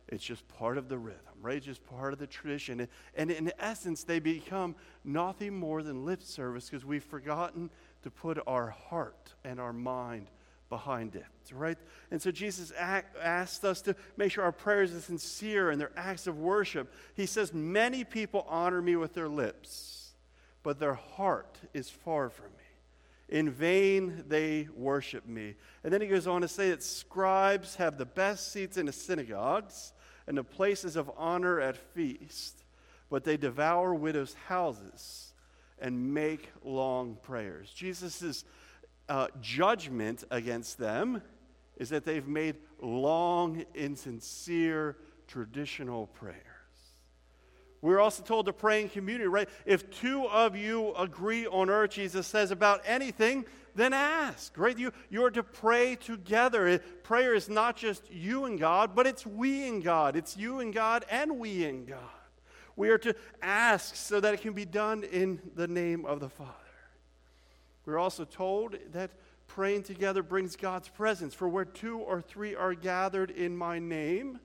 it's 0.09 0.23
just 0.23 0.47
part 0.47 0.79
of 0.79 0.89
the 0.89 0.99
rhythm, 0.99 1.21
right? 1.41 1.61
Just 1.61 1.85
part 1.87 2.13
of 2.13 2.19
the 2.19 2.27
tradition. 2.27 2.87
And 3.17 3.31
in 3.31 3.51
essence, 3.59 4.05
they 4.05 4.21
become 4.21 4.77
nothing 5.03 5.59
more 5.59 5.83
than 5.83 6.05
lip 6.05 6.23
service 6.23 6.71
because 6.71 6.85
we've 6.85 7.03
forgotten 7.03 7.71
to 8.03 8.11
put 8.11 8.39
our 8.47 8.71
heart 8.71 9.35
and 9.45 9.59
our 9.59 9.73
mind 9.73 10.31
behind 10.75 11.15
it, 11.15 11.25
right? 11.53 11.79
And 12.11 12.21
so 12.21 12.33
Jesus 12.33 12.73
asked 12.73 13.65
us 13.65 13.81
to 13.83 13.95
make 14.17 14.33
sure 14.33 14.43
our 14.43 14.51
prayers 14.51 14.93
are 14.93 15.01
sincere 15.01 15.71
and 15.71 15.81
they're 15.81 15.93
acts 15.97 16.27
of 16.27 16.37
worship. 16.37 16.93
He 17.15 17.27
says, 17.27 17.55
Many 17.55 18.03
people 18.03 18.45
honor 18.49 18.83
me 18.83 18.97
with 18.97 19.15
their 19.15 19.29
lips, 19.29 20.15
but 20.65 20.81
their 20.81 20.95
heart 20.95 21.59
is 21.73 21.89
far 21.89 22.29
from 22.29 22.47
me. 22.47 22.65
In 23.29 23.51
vain 23.51 24.25
they 24.27 24.67
worship 24.77 25.29
me. 25.29 25.55
And 25.85 25.93
then 25.93 26.01
he 26.01 26.09
goes 26.09 26.27
on 26.27 26.41
to 26.41 26.49
say 26.49 26.71
that 26.71 26.83
scribes 26.83 27.77
have 27.77 27.97
the 27.97 28.05
best 28.05 28.51
seats 28.51 28.77
in 28.77 28.87
the 28.87 28.93
synagogues 28.93 29.93
and 30.27 30.37
the 30.37 30.43
places 30.43 30.97
of 30.97 31.09
honor 31.17 31.61
at 31.61 31.77
feast, 31.77 32.65
but 33.11 33.23
they 33.23 33.37
devour 33.37 33.95
widows' 33.95 34.35
houses 34.49 35.35
and 35.79 36.13
make 36.13 36.51
long 36.65 37.17
prayers. 37.23 37.71
Jesus 37.71 38.23
is 38.23 38.45
uh, 39.09 39.29
judgment 39.41 40.25
against 40.31 40.79
them 40.79 41.23
is 41.77 41.91
that 41.91 42.05
they've 42.05 42.27
made 42.27 42.57
long, 42.81 43.65
insincere, 43.75 44.97
traditional 45.27 46.07
prayers. 46.07 46.39
We're 47.83 48.01
also 48.01 48.23
told 48.23 48.47
to 48.47 48.53
pray 48.53 48.81
in 48.81 48.89
community, 48.89 49.29
right? 49.29 49.49
If 49.67 49.91
two 49.91 50.27
of 50.27 50.57
you 50.57 50.95
agree 50.95 51.47
on 51.47 51.69
earth, 51.69 51.91
Jesus 51.91 52.27
says, 52.27 52.51
about 52.51 52.81
anything, 52.87 53.45
then 53.75 53.93
ask, 53.93 54.57
right? 54.57 54.79
You, 54.79 54.93
you 55.11 55.23
are 55.25 55.31
to 55.33 55.43
pray 55.43 55.97
together. 55.97 56.79
Prayer 57.03 57.35
is 57.35 57.49
not 57.49 57.77
just 57.77 58.11
you 58.11 58.47
and 58.47 58.59
God, 58.59 58.95
but 58.95 59.07
it's 59.07 59.27
we 59.27 59.69
and 59.69 59.85
God. 59.85 60.17
It's 60.17 60.37
you 60.37 60.61
and 60.61 60.73
God 60.73 61.05
and 61.11 61.39
we 61.39 61.65
and 61.65 61.87
God. 61.87 61.99
We 62.77 62.89
are 62.89 62.99
to 62.99 63.15
ask 63.43 63.97
so 63.97 64.19
that 64.21 64.33
it 64.33 64.41
can 64.41 64.53
be 64.53 64.65
done 64.65 65.05
in 65.05 65.41
the 65.55 65.69
name 65.69 66.07
of 66.07 66.21
the 66.21 66.29
Father. 66.29 66.53
We're 67.87 67.99
also 67.99 68.25
told 68.25 68.77
that 68.93 69.11
praying 69.47 69.83
together 69.83 70.23
brings 70.23 70.57
God's 70.57 70.89
presence. 70.89 71.35
For 71.35 71.49
where 71.49 71.65
two 71.65 71.99
or 71.99 72.21
three 72.21 72.55
are 72.55 72.75
gathered 72.75 73.31
in 73.31 73.57
my 73.57 73.79
name, 73.79 74.41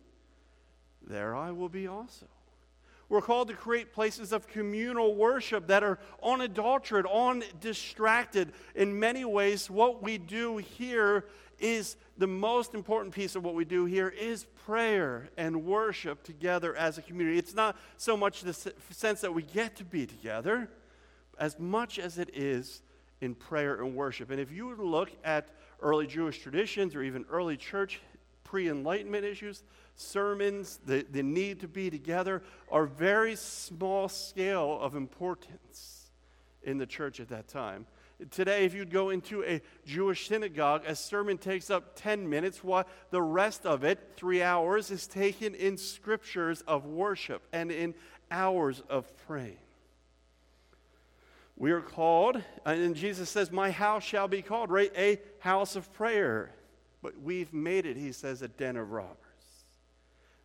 there 1.08 1.36
I 1.36 1.52
will 1.52 1.70
be 1.70 1.88
also. 1.88 2.28
We're 3.08 3.22
called 3.22 3.48
to 3.48 3.56
create 3.56 3.92
places 3.92 4.32
of 4.32 4.48
communal 4.48 5.16
worship 5.16 5.68
that 5.68 5.84
are 5.84 5.98
unadulterated, 6.22 7.10
undistracted. 7.10 8.54
In 8.76 9.00
many 9.00 9.26
ways, 9.26 9.68
what 9.68 10.04
we 10.04 10.20
do 10.20 10.58
here 10.58 11.26
is 11.58 11.98
the 12.18 12.28
most 12.28 12.76
important 12.76 13.14
piece 13.14 13.36
of 13.36 13.44
what 13.44 13.56
we 13.56 13.66
do 13.66 13.86
here 13.86 14.10
is 14.10 14.46
prayer 14.66 15.30
and 15.38 15.66
worship 15.66 16.24
together 16.24 16.76
as 16.76 17.00
a 17.00 17.02
community. 17.02 17.40
It's 17.40 17.56
not 17.56 17.76
so 17.98 18.16
much 18.16 18.42
the 18.42 18.54
sense 18.92 19.22
that 19.22 19.34
we 19.34 19.42
get 19.42 19.76
to 19.78 19.84
be 19.84 20.06
together 20.06 20.70
as 21.40 21.58
much 21.58 21.98
as 21.98 22.20
it 22.20 22.30
is 22.34 22.84
in 23.22 23.36
prayer 23.36 23.82
and 23.82 23.96
worship. 23.96 24.32
And 24.32 24.40
if 24.40 24.52
you 24.52 24.76
look 24.76 25.12
at 25.24 25.50
early 25.82 26.08
Jewish 26.08 26.40
traditions 26.40 26.96
or 26.96 27.04
even 27.04 27.26
early 27.30 27.58
church 27.58 28.02
pre 28.44 28.70
Enlightenment 28.70 29.26
issues, 29.26 29.64
sermons, 29.96 30.80
the, 30.86 31.06
the 31.12 31.24
need 31.24 31.60
to 31.60 31.68
be 31.68 31.90
together 31.90 32.42
are 32.72 32.86
very 32.86 33.36
small 33.36 34.10
scale 34.10 34.80
of 34.82 34.96
importance 34.96 36.12
in 36.64 36.78
the 36.78 36.86
church 36.86 37.20
at 37.20 37.30
that 37.30 37.48
time. 37.48 37.86
Today, 38.32 38.66
if 38.66 38.74
you'd 38.74 38.92
go 38.92 39.12
into 39.12 39.46
a 39.46 39.62
Jewish 39.86 40.28
synagogue, 40.28 40.84
a 40.86 40.94
sermon 40.94 41.38
takes 41.38 41.70
up 41.70 41.96
10 41.96 42.30
minutes, 42.30 42.64
while 42.64 42.86
the 43.12 43.22
rest 43.22 43.66
of 43.66 43.86
it, 43.86 44.14
three 44.18 44.42
hours, 44.42 44.92
is 44.92 45.08
taken 45.08 45.56
in 45.56 45.78
scriptures 45.78 46.62
of 46.68 46.86
worship 46.86 47.44
and 47.54 47.72
in 47.72 47.94
hours 48.30 48.84
of 48.90 49.16
praying. 49.26 49.58
We 51.60 51.72
are 51.72 51.82
called, 51.82 52.42
and 52.66 52.96
Jesus 52.96 53.30
says, 53.30 53.52
My 53.52 53.70
house 53.70 54.04
shall 54.04 54.30
be 54.30 54.42
called, 54.42 54.72
right? 54.72 54.92
A 54.98 55.20
house 55.40 55.76
of 55.76 55.92
prayer. 55.94 56.52
But 57.02 57.22
we've 57.22 57.54
made 57.54 57.86
it, 57.86 57.98
he 57.98 58.12
says, 58.12 58.42
a 58.42 58.48
den 58.48 58.76
of 58.76 58.92
robbers. 58.92 59.16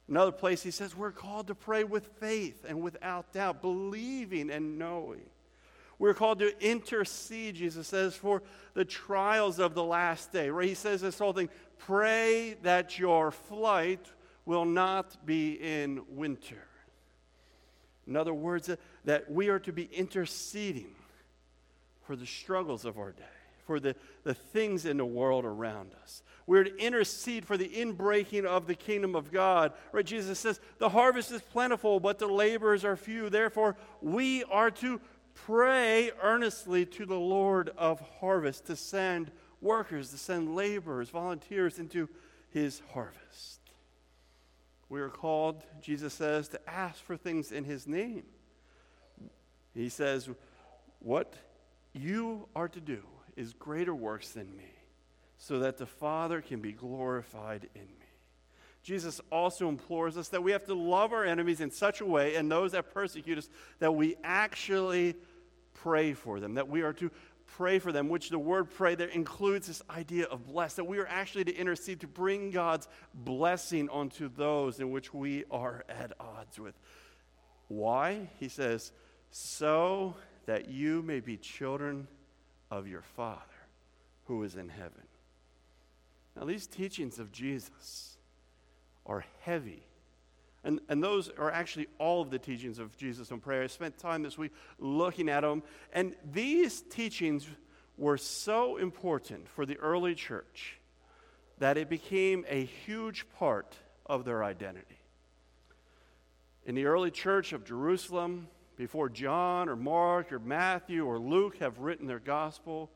Another 0.08 0.32
place, 0.32 0.62
he 0.62 0.70
says, 0.70 0.94
we're 0.94 1.12
called 1.12 1.46
to 1.46 1.54
pray 1.54 1.82
with 1.82 2.06
faith 2.20 2.64
and 2.68 2.82
without 2.82 3.32
doubt, 3.32 3.62
believing 3.62 4.50
and 4.50 4.78
knowing. 4.78 5.22
We're 5.98 6.14
called 6.14 6.40
to 6.40 6.52
intercede, 6.64 7.54
Jesus 7.54 7.88
says, 7.88 8.14
for 8.14 8.42
the 8.74 8.84
trials 8.84 9.58
of 9.58 9.74
the 9.74 9.84
last 9.84 10.32
day. 10.32 10.50
Right? 10.50 10.68
He 10.68 10.74
says 10.74 11.00
this 11.00 11.18
whole 11.18 11.32
thing 11.32 11.48
pray 11.78 12.56
that 12.62 12.98
your 12.98 13.30
flight 13.30 14.06
will 14.44 14.64
not 14.64 15.24
be 15.24 15.52
in 15.52 16.02
winter. 16.10 16.66
In 18.06 18.16
other 18.16 18.34
words, 18.34 18.68
that 19.04 19.30
we 19.30 19.48
are 19.48 19.60
to 19.60 19.72
be 19.72 19.84
interceding 19.84 20.94
for 22.06 22.16
the 22.16 22.26
struggles 22.26 22.84
of 22.84 22.98
our 22.98 23.12
day, 23.12 23.22
for 23.66 23.80
the, 23.80 23.96
the 24.22 24.34
things 24.34 24.84
in 24.84 24.96
the 24.96 25.06
world 25.06 25.44
around 25.44 25.92
us. 26.02 26.22
We're 26.46 26.64
to 26.64 26.76
intercede 26.76 27.46
for 27.46 27.56
the 27.56 27.68
inbreaking 27.68 28.44
of 28.44 28.66
the 28.66 28.74
kingdom 28.74 29.14
of 29.14 29.32
God. 29.32 29.72
Right? 29.92 30.04
Jesus 30.04 30.38
says, 30.38 30.60
The 30.78 30.90
harvest 30.90 31.32
is 31.32 31.40
plentiful, 31.40 32.00
but 32.00 32.18
the 32.18 32.26
laborers 32.26 32.84
are 32.84 32.96
few. 32.96 33.30
Therefore, 33.30 33.76
we 34.02 34.44
are 34.44 34.70
to 34.72 35.00
pray 35.34 36.10
earnestly 36.22 36.84
to 36.86 37.06
the 37.06 37.18
Lord 37.18 37.70
of 37.76 38.00
harvest 38.20 38.66
to 38.66 38.76
send 38.76 39.30
workers, 39.60 40.10
to 40.10 40.18
send 40.18 40.54
laborers, 40.54 41.08
volunteers 41.08 41.78
into 41.78 42.08
his 42.50 42.82
harvest. 42.92 43.60
We 44.88 45.00
are 45.00 45.08
called, 45.08 45.64
Jesus 45.80 46.12
says, 46.12 46.48
to 46.48 46.70
ask 46.70 47.02
for 47.02 47.16
things 47.16 47.50
in 47.50 47.64
his 47.64 47.86
name. 47.86 48.24
He 49.74 49.88
says, 49.88 50.28
What 51.00 51.34
you 51.94 52.48
are 52.54 52.68
to 52.68 52.80
do 52.80 53.02
is 53.36 53.54
greater 53.54 53.94
works 53.94 54.30
than 54.30 54.54
me, 54.56 54.70
so 55.38 55.60
that 55.60 55.78
the 55.78 55.86
Father 55.86 56.40
can 56.40 56.60
be 56.60 56.72
glorified 56.72 57.68
in 57.74 57.82
me. 57.82 58.06
Jesus 58.82 59.20
also 59.32 59.68
implores 59.68 60.18
us 60.18 60.28
that 60.28 60.42
we 60.42 60.52
have 60.52 60.66
to 60.66 60.74
love 60.74 61.12
our 61.12 61.24
enemies 61.24 61.60
in 61.60 61.70
such 61.70 62.02
a 62.02 62.06
way 62.06 62.34
and 62.34 62.50
those 62.50 62.72
that 62.72 62.92
persecute 62.92 63.38
us 63.38 63.48
that 63.78 63.94
we 63.94 64.14
actually 64.22 65.14
pray 65.72 66.12
for 66.12 66.38
them, 66.38 66.54
that 66.54 66.68
we 66.68 66.82
are 66.82 66.92
to 66.92 67.10
pray 67.46 67.78
for 67.78 67.92
them, 67.92 68.08
which 68.08 68.30
the 68.30 68.38
word 68.38 68.70
pray 68.70 68.94
there 68.94 69.08
includes 69.08 69.66
this 69.68 69.82
idea 69.88 70.26
of 70.26 70.46
bless, 70.46 70.74
that 70.74 70.84
we 70.84 70.98
are 70.98 71.06
actually 71.06 71.44
to 71.44 71.54
intercede 71.54 72.00
to 72.00 72.06
bring 72.06 72.50
God's 72.50 72.88
blessing 73.14 73.88
onto 73.88 74.28
those 74.28 74.80
in 74.80 74.90
which 74.90 75.14
we 75.14 75.44
are 75.50 75.84
at 75.88 76.12
odds 76.20 76.58
with. 76.58 76.74
Why? 77.68 78.28
He 78.38 78.48
says, 78.48 78.92
so 79.30 80.14
that 80.46 80.68
you 80.68 81.02
may 81.02 81.20
be 81.20 81.36
children 81.36 82.06
of 82.70 82.86
your 82.86 83.02
Father 83.02 83.40
who 84.26 84.42
is 84.42 84.56
in 84.56 84.68
heaven. 84.68 85.02
Now, 86.36 86.44
these 86.44 86.66
teachings 86.66 87.18
of 87.18 87.30
Jesus 87.30 88.16
are 89.06 89.24
heavy. 89.42 89.82
And, 90.64 90.80
and 90.88 91.02
those 91.02 91.28
are 91.28 91.50
actually 91.50 91.86
all 91.98 92.22
of 92.22 92.30
the 92.30 92.38
teachings 92.38 92.78
of 92.78 92.96
Jesus 92.96 93.30
on 93.30 93.40
prayer. 93.40 93.62
I 93.62 93.66
spent 93.66 93.98
time 93.98 94.22
this 94.22 94.38
week 94.38 94.52
looking 94.78 95.28
at 95.28 95.42
them. 95.42 95.62
And 95.92 96.14
these 96.32 96.80
teachings 96.80 97.46
were 97.96 98.16
so 98.16 98.78
important 98.78 99.48
for 99.48 99.66
the 99.66 99.76
early 99.76 100.14
church 100.14 100.78
that 101.58 101.76
it 101.76 101.88
became 101.88 102.44
a 102.48 102.64
huge 102.64 103.26
part 103.38 103.76
of 104.06 104.24
their 104.24 104.42
identity. 104.42 104.98
In 106.64 106.74
the 106.74 106.86
early 106.86 107.10
church 107.10 107.52
of 107.52 107.64
Jerusalem, 107.64 108.48
before 108.76 109.08
John 109.08 109.68
or 109.68 109.76
Mark 109.76 110.32
or 110.32 110.38
Matthew 110.38 111.04
or 111.04 111.18
Luke 111.18 111.58
have 111.58 111.78
written 111.78 112.06
their 112.06 112.18
gospel, 112.18 112.90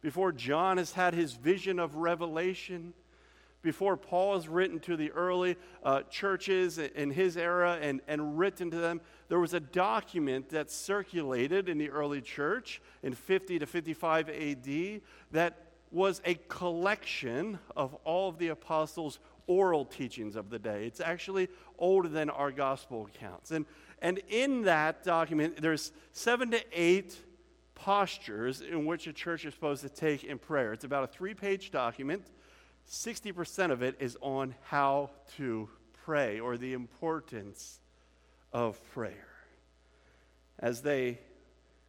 before 0.00 0.32
John 0.32 0.76
has 0.76 0.92
had 0.92 1.14
his 1.14 1.32
vision 1.34 1.78
of 1.78 1.96
revelation, 1.96 2.92
before 3.62 3.96
Paul 3.96 4.34
has 4.34 4.46
written 4.46 4.78
to 4.80 4.96
the 4.96 5.10
early 5.12 5.56
uh, 5.82 6.02
churches 6.02 6.78
in 6.78 7.10
his 7.10 7.36
era 7.36 7.78
and, 7.80 8.02
and 8.06 8.38
written 8.38 8.70
to 8.70 8.76
them, 8.76 9.00
there 9.28 9.40
was 9.40 9.54
a 9.54 9.60
document 9.60 10.50
that 10.50 10.70
circulated 10.70 11.68
in 11.68 11.78
the 11.78 11.90
early 11.90 12.20
church 12.20 12.82
in 13.02 13.14
50 13.14 13.58
to 13.60 13.66
55 13.66 14.28
AD 14.28 15.00
that 15.32 15.58
was 15.90 16.20
a 16.26 16.34
collection 16.48 17.58
of 17.74 17.94
all 18.04 18.28
of 18.28 18.38
the 18.38 18.48
apostles' 18.48 19.18
oral 19.46 19.84
teachings 19.84 20.36
of 20.36 20.50
the 20.50 20.58
day. 20.58 20.86
It's 20.86 21.00
actually 21.00 21.48
older 21.78 22.08
than 22.08 22.28
our 22.28 22.50
gospel 22.50 23.08
accounts. 23.14 23.50
And, 23.50 23.64
and 24.04 24.20
in 24.28 24.64
that 24.64 25.02
document, 25.02 25.62
there's 25.62 25.90
seven 26.12 26.50
to 26.50 26.60
eight 26.74 27.16
postures 27.74 28.60
in 28.60 28.84
which 28.84 29.06
a 29.06 29.14
church 29.14 29.46
is 29.46 29.54
supposed 29.54 29.80
to 29.80 29.88
take 29.88 30.24
in 30.24 30.38
prayer. 30.38 30.74
It's 30.74 30.84
about 30.84 31.04
a 31.04 31.06
three 31.06 31.32
page 31.32 31.70
document. 31.70 32.26
60% 32.86 33.70
of 33.70 33.82
it 33.82 33.96
is 34.00 34.18
on 34.20 34.54
how 34.64 35.08
to 35.38 35.70
pray 36.04 36.38
or 36.38 36.58
the 36.58 36.74
importance 36.74 37.80
of 38.52 38.78
prayer. 38.92 39.30
As 40.58 40.82
they 40.82 41.18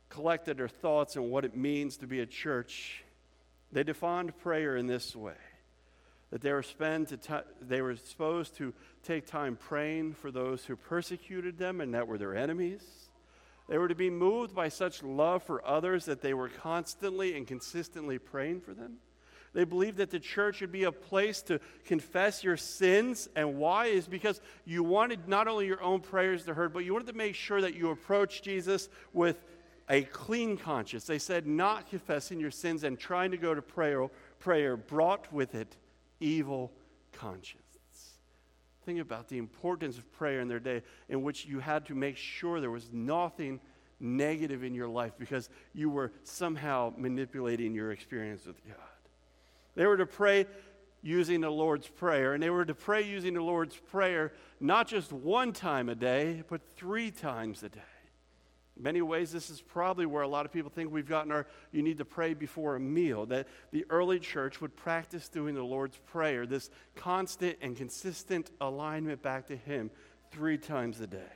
collected 0.08 0.56
their 0.56 0.70
thoughts 0.70 1.18
on 1.18 1.30
what 1.30 1.44
it 1.44 1.58
means 1.58 1.98
to 1.98 2.08
be 2.08 2.22
a 2.22 2.26
church, 2.26 3.04
they 3.74 3.84
defined 3.84 4.38
prayer 4.40 4.78
in 4.78 4.88
this 4.88 5.18
way 5.18 5.34
that 6.32 6.42
they 6.42 6.52
were, 6.52 6.64
spend 6.64 7.08
to 7.10 7.18
t- 7.18 7.34
they 7.62 7.82
were 7.82 7.96
supposed 7.96 8.56
to 8.58 8.74
take 9.04 9.26
time 9.26 9.56
praying 9.56 10.14
for 10.14 10.32
those 10.32 10.66
who 10.66 10.76
persecuted 10.76 11.58
them 11.58 11.82
and 11.82 11.94
that 11.94 12.08
were 12.08 12.18
their 12.18 12.36
enemies. 12.36 12.84
They 13.68 13.78
were 13.78 13.88
to 13.88 13.96
be 13.96 14.10
moved 14.10 14.54
by 14.54 14.70
such 14.70 15.02
love 15.02 15.44
for 15.44 15.66
others 15.66 16.06
that 16.06 16.22
they 16.22 16.34
were 16.34 16.50
constantly 16.50 17.36
and 17.36 17.48
consistently 17.48 18.20
praying 18.20 18.62
for 18.62 18.74
them. 18.74 18.98
They 19.54 19.64
believed 19.64 19.98
that 19.98 20.12
the 20.12 20.20
church 20.20 20.58
should 20.58 20.72
be 20.72 20.84
a 20.84 20.92
place 20.92 21.42
to 21.44 21.62
confess 21.86 22.44
your 22.44 22.58
sins. 22.58 23.30
And 23.36 23.58
why? 23.58 23.86
Is 23.86 24.06
because 24.06 24.42
you 24.66 24.84
wanted 24.84 25.30
not 25.30 25.48
only 25.48 25.66
your 25.66 25.82
own 25.82 26.02
prayers 26.02 26.44
to 26.46 26.54
heard, 26.54 26.74
but 26.74 26.80
you 26.80 26.92
wanted 26.92 27.08
to 27.08 27.14
make 27.14 27.36
sure 27.36 27.62
that 27.62 27.74
you 27.74 27.90
approached 27.90 28.44
Jesus 28.44 28.90
with 29.14 29.42
a 29.88 30.02
clean 30.04 30.58
conscience. 30.58 31.06
They 31.06 31.20
said 31.20 31.48
not 31.48 31.90
confessing 31.90 32.40
your 32.40 32.52
sins 32.52 32.84
and 32.84 33.00
trying 33.00 33.32
to 33.32 33.38
go 33.38 33.56
to 33.56 33.62
prayer, 33.62 34.10
prayer 34.40 34.76
brought 34.76 35.32
with 35.32 35.56
it 35.56 35.78
evil 36.20 36.72
conscience. 37.12 37.62
Think 38.86 39.00
about 39.00 39.28
the 39.28 39.38
importance 39.38 39.98
of 39.98 40.12
prayer 40.12 40.42
in 40.42 40.48
their 40.48 40.60
day, 40.60 40.84
in 41.10 41.24
which 41.24 41.46
you 41.46 41.60
had 41.60 41.86
to 41.88 41.96
make 41.96 42.18
sure 42.18 42.60
there 42.60 42.70
was 42.70 42.92
nothing 42.94 43.60
negative 44.00 44.64
in 44.64 44.76
your 44.76 44.88
life 44.88 45.14
because 45.18 45.50
you 45.74 45.90
were 45.90 46.12
somehow 46.24 46.94
manipulating 46.96 47.74
your 47.74 47.92
experience 47.92 48.46
with 48.46 48.64
God. 48.68 48.76
They 49.76 49.86
were 49.86 49.98
to 49.98 50.06
pray 50.06 50.46
using 51.02 51.42
the 51.42 51.50
Lord's 51.50 51.88
Prayer, 51.88 52.34
and 52.34 52.44
they 52.44 52.50
were 52.50 52.66
to 52.66 52.76
pray 52.76 53.04
using 53.04 53.34
the 53.34 53.42
Lord's 53.42 53.76
Prayer 53.76 54.34
not 54.60 54.88
just 54.88 55.12
one 55.12 55.52
time 55.54 55.90
a 55.90 55.96
day, 55.96 56.44
but 56.50 56.62
three 56.76 57.12
times 57.12 57.64
a 57.64 57.70
day. 57.70 57.82
Many 58.78 59.02
ways, 59.02 59.32
this 59.32 59.50
is 59.50 59.62
probably 59.62 60.06
where 60.06 60.24
a 60.24 60.28
lot 60.28 60.46
of 60.46 60.52
people 60.52 60.70
think 60.70 60.92
we've 60.92 61.08
gotten 61.08 61.32
our 61.32 61.48
you 61.72 61.82
need 61.82 61.98
to 62.00 62.06
pray 62.06 62.34
before 62.34 62.76
a 62.76 62.80
meal. 62.80 63.26
That 63.26 63.48
the 63.72 63.86
early 63.90 64.20
church 64.20 64.60
would 64.60 64.76
practice 64.76 65.30
doing 65.30 65.56
the 65.56 65.64
Lord's 65.64 65.98
Prayer, 66.08 66.46
this 66.46 66.70
constant 66.96 67.58
and 67.62 67.78
consistent 67.78 68.52
alignment 68.60 69.22
back 69.22 69.48
to 69.48 69.56
Him 69.56 69.92
three 70.32 70.58
times 70.58 71.00
a 71.00 71.08
day. 71.08 71.32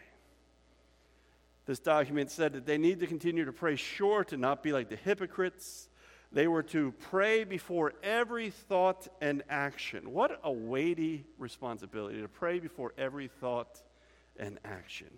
This 1.65 1.79
document 1.79 2.31
said 2.31 2.53
that 2.53 2.65
they 2.65 2.77
need 2.77 2.99
to 2.99 3.07
continue 3.07 3.45
to 3.45 3.53
pray 3.53 3.77
short 3.77 4.33
and 4.33 4.41
not 4.41 4.61
be 4.61 4.73
like 4.73 4.89
the 4.89 4.95
hypocrites. 4.97 5.87
They 6.31 6.47
were 6.47 6.63
to 6.63 6.93
pray 7.09 7.43
before 7.45 7.93
every 8.03 8.49
thought 8.49 9.07
and 9.21 9.43
action. 9.49 10.11
What 10.11 10.39
a 10.43 10.51
weighty 10.51 11.25
responsibility 11.37 12.21
to 12.21 12.27
pray 12.27 12.59
before 12.59 12.93
every 12.97 13.27
thought 13.27 13.81
and 14.37 14.59
action. 14.65 15.09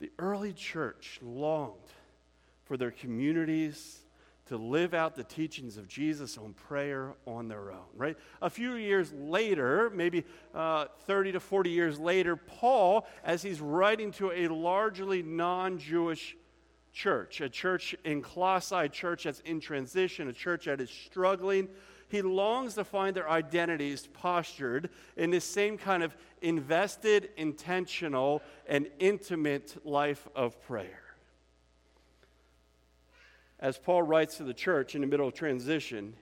The 0.00 0.10
early 0.18 0.52
church 0.52 1.18
longed 1.22 1.76
for 2.64 2.76
their 2.76 2.90
communities 2.90 4.00
to 4.46 4.56
live 4.56 4.94
out 4.94 5.14
the 5.14 5.22
teachings 5.22 5.76
of 5.76 5.86
Jesus 5.86 6.36
on 6.36 6.54
prayer 6.54 7.14
on 7.26 7.46
their 7.46 7.70
own, 7.70 7.86
right? 7.94 8.16
A 8.42 8.50
few 8.50 8.74
years 8.74 9.12
later, 9.12 9.90
maybe 9.94 10.24
uh, 10.54 10.86
30 11.06 11.32
to 11.32 11.40
40 11.40 11.70
years 11.70 12.00
later, 12.00 12.34
Paul, 12.34 13.06
as 13.22 13.42
he's 13.42 13.60
writing 13.60 14.10
to 14.12 14.32
a 14.32 14.48
largely 14.48 15.22
non 15.22 15.78
Jewish 15.78 16.36
church, 16.92 17.40
a 17.40 17.48
church 17.48 17.94
in 18.04 18.22
Colossae, 18.22 18.74
a 18.74 18.88
church 18.88 19.24
that's 19.24 19.40
in 19.40 19.60
transition, 19.60 20.28
a 20.28 20.32
church 20.32 20.64
that 20.64 20.80
is 20.80 20.90
struggling, 20.90 21.68
he 22.10 22.22
longs 22.22 22.74
to 22.74 22.84
find 22.84 23.14
their 23.14 23.30
identities 23.30 24.08
postured 24.12 24.90
in 25.16 25.30
this 25.30 25.44
same 25.44 25.78
kind 25.78 26.02
of 26.02 26.16
invested, 26.42 27.30
intentional, 27.36 28.42
and 28.66 28.88
intimate 28.98 29.86
life 29.86 30.26
of 30.34 30.60
prayer. 30.62 31.02
As 33.60 33.78
Paul 33.78 34.02
writes 34.02 34.38
to 34.38 34.44
the 34.44 34.54
church 34.54 34.94
in 34.96 35.02
the 35.02 35.06
middle 35.06 35.28
of 35.28 35.34
transition, 35.34 36.14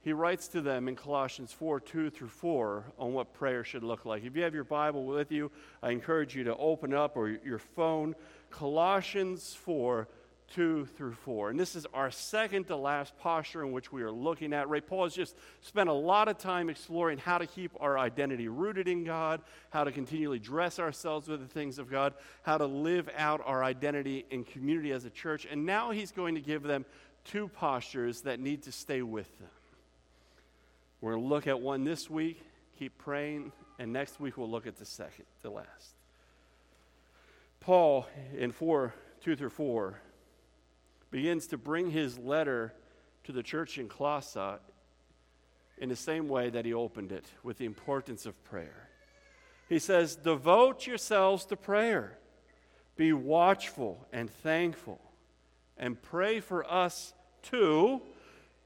he 0.00 0.12
writes 0.12 0.46
to 0.48 0.60
them 0.60 0.86
in 0.86 0.94
Colossians 0.94 1.52
4 1.52 1.80
2 1.80 2.10
through 2.10 2.28
4 2.28 2.84
on 2.98 3.14
what 3.14 3.32
prayer 3.32 3.64
should 3.64 3.82
look 3.82 4.04
like. 4.04 4.22
If 4.22 4.36
you 4.36 4.42
have 4.42 4.54
your 4.54 4.62
Bible 4.62 5.06
with 5.06 5.32
you, 5.32 5.50
I 5.82 5.90
encourage 5.90 6.36
you 6.36 6.44
to 6.44 6.54
open 6.56 6.94
up 6.94 7.16
or 7.16 7.30
your 7.30 7.58
phone, 7.58 8.14
Colossians 8.50 9.54
4 9.54 10.06
2 10.54 10.86
through 10.96 11.14
4. 11.14 11.50
And 11.50 11.58
this 11.58 11.74
is 11.74 11.86
our 11.92 12.10
second 12.10 12.64
to 12.68 12.76
last 12.76 13.16
posture 13.18 13.64
in 13.64 13.72
which 13.72 13.92
we 13.92 14.02
are 14.02 14.10
looking 14.10 14.52
at. 14.52 14.68
Ray 14.68 14.80
Paul 14.80 15.04
has 15.04 15.14
just 15.14 15.36
spent 15.62 15.88
a 15.88 15.94
lot 15.94 16.28
of 16.28 16.38
time 16.38 16.70
exploring 16.70 17.18
how 17.18 17.38
to 17.38 17.46
keep 17.46 17.72
our 17.80 17.98
identity 17.98 18.48
rooted 18.48 18.86
in 18.86 19.04
God, 19.04 19.40
how 19.70 19.84
to 19.84 19.92
continually 19.92 20.38
dress 20.38 20.78
ourselves 20.78 21.28
with 21.28 21.40
the 21.40 21.46
things 21.46 21.78
of 21.78 21.90
God, 21.90 22.14
how 22.42 22.58
to 22.58 22.66
live 22.66 23.08
out 23.16 23.42
our 23.44 23.64
identity 23.64 24.24
in 24.30 24.44
community 24.44 24.92
as 24.92 25.04
a 25.04 25.10
church. 25.10 25.46
And 25.50 25.66
now 25.66 25.90
he's 25.90 26.12
going 26.12 26.36
to 26.36 26.40
give 26.40 26.62
them 26.62 26.84
two 27.24 27.48
postures 27.48 28.22
that 28.22 28.38
need 28.38 28.62
to 28.64 28.72
stay 28.72 29.02
with 29.02 29.38
them. 29.38 29.48
We're 31.00 31.12
going 31.12 31.24
to 31.24 31.28
look 31.28 31.46
at 31.46 31.60
one 31.60 31.84
this 31.84 32.08
week, 32.08 32.40
keep 32.78 32.96
praying, 32.98 33.52
and 33.78 33.92
next 33.92 34.20
week 34.20 34.36
we'll 34.36 34.50
look 34.50 34.66
at 34.66 34.76
the 34.76 34.86
second, 34.86 35.24
the 35.42 35.50
last. 35.50 35.94
Paul 37.60 38.06
in 38.36 38.52
4 38.52 38.94
2 39.24 39.36
through 39.36 39.48
4 39.48 39.98
begins 41.14 41.46
to 41.46 41.56
bring 41.56 41.92
his 41.92 42.18
letter 42.18 42.74
to 43.22 43.30
the 43.30 43.40
church 43.40 43.78
in 43.78 43.86
Colossae 43.88 44.58
in 45.78 45.88
the 45.88 45.94
same 45.94 46.26
way 46.26 46.50
that 46.50 46.64
he 46.64 46.74
opened 46.74 47.12
it 47.12 47.24
with 47.44 47.56
the 47.56 47.66
importance 47.66 48.26
of 48.26 48.42
prayer. 48.42 48.88
He 49.68 49.78
says, 49.78 50.16
Devote 50.16 50.88
yourselves 50.88 51.44
to 51.46 51.56
prayer, 51.56 52.18
be 52.96 53.12
watchful 53.12 54.04
and 54.12 54.28
thankful, 54.28 55.00
and 55.78 56.02
pray 56.02 56.40
for 56.40 56.68
us 56.68 57.14
too, 57.42 58.02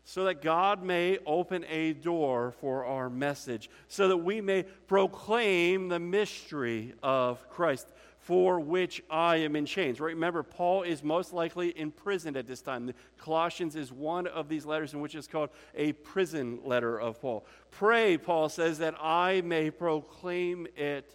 so 0.05 0.25
that 0.25 0.41
God 0.41 0.83
may 0.83 1.19
open 1.27 1.67
a 1.69 1.93
door 1.93 2.55
for 2.63 2.87
our 2.87 3.11
message, 3.11 3.69
so 3.89 4.09
that 4.09 4.17
we 4.17 4.41
may 4.41 4.63
proclaim 4.63 5.91
the 5.91 5.99
mystery 5.99 6.95
of 7.03 7.47
Christ 7.51 7.89
for 8.29 8.61
which 8.61 9.03
I 9.09 9.37
am 9.37 9.57
in 9.57 9.65
chains. 9.65 10.01
Right? 10.01 10.13
Remember, 10.13 10.43
Paul 10.43 10.83
is 10.83 11.03
most 11.03 11.33
likely 11.33 11.73
imprisoned 11.79 12.37
at 12.37 12.47
this 12.47 12.61
time. 12.61 12.93
Colossians 13.17 13.75
is 13.75 13.91
one 13.91 14.27
of 14.27 14.51
these 14.51 14.67
letters 14.67 14.93
in 14.93 15.01
which 15.01 15.15
is 15.15 15.27
called 15.27 15.49
a 15.75 15.93
prison 15.93 16.59
letter 16.63 17.01
of 17.01 17.23
Paul. 17.23 17.47
Pray, 17.71 18.19
Paul 18.19 18.51
says, 18.51 18.77
that 18.79 18.95
I 19.01 19.41
may 19.41 19.71
proclaim 19.71 20.67
it 20.77 21.15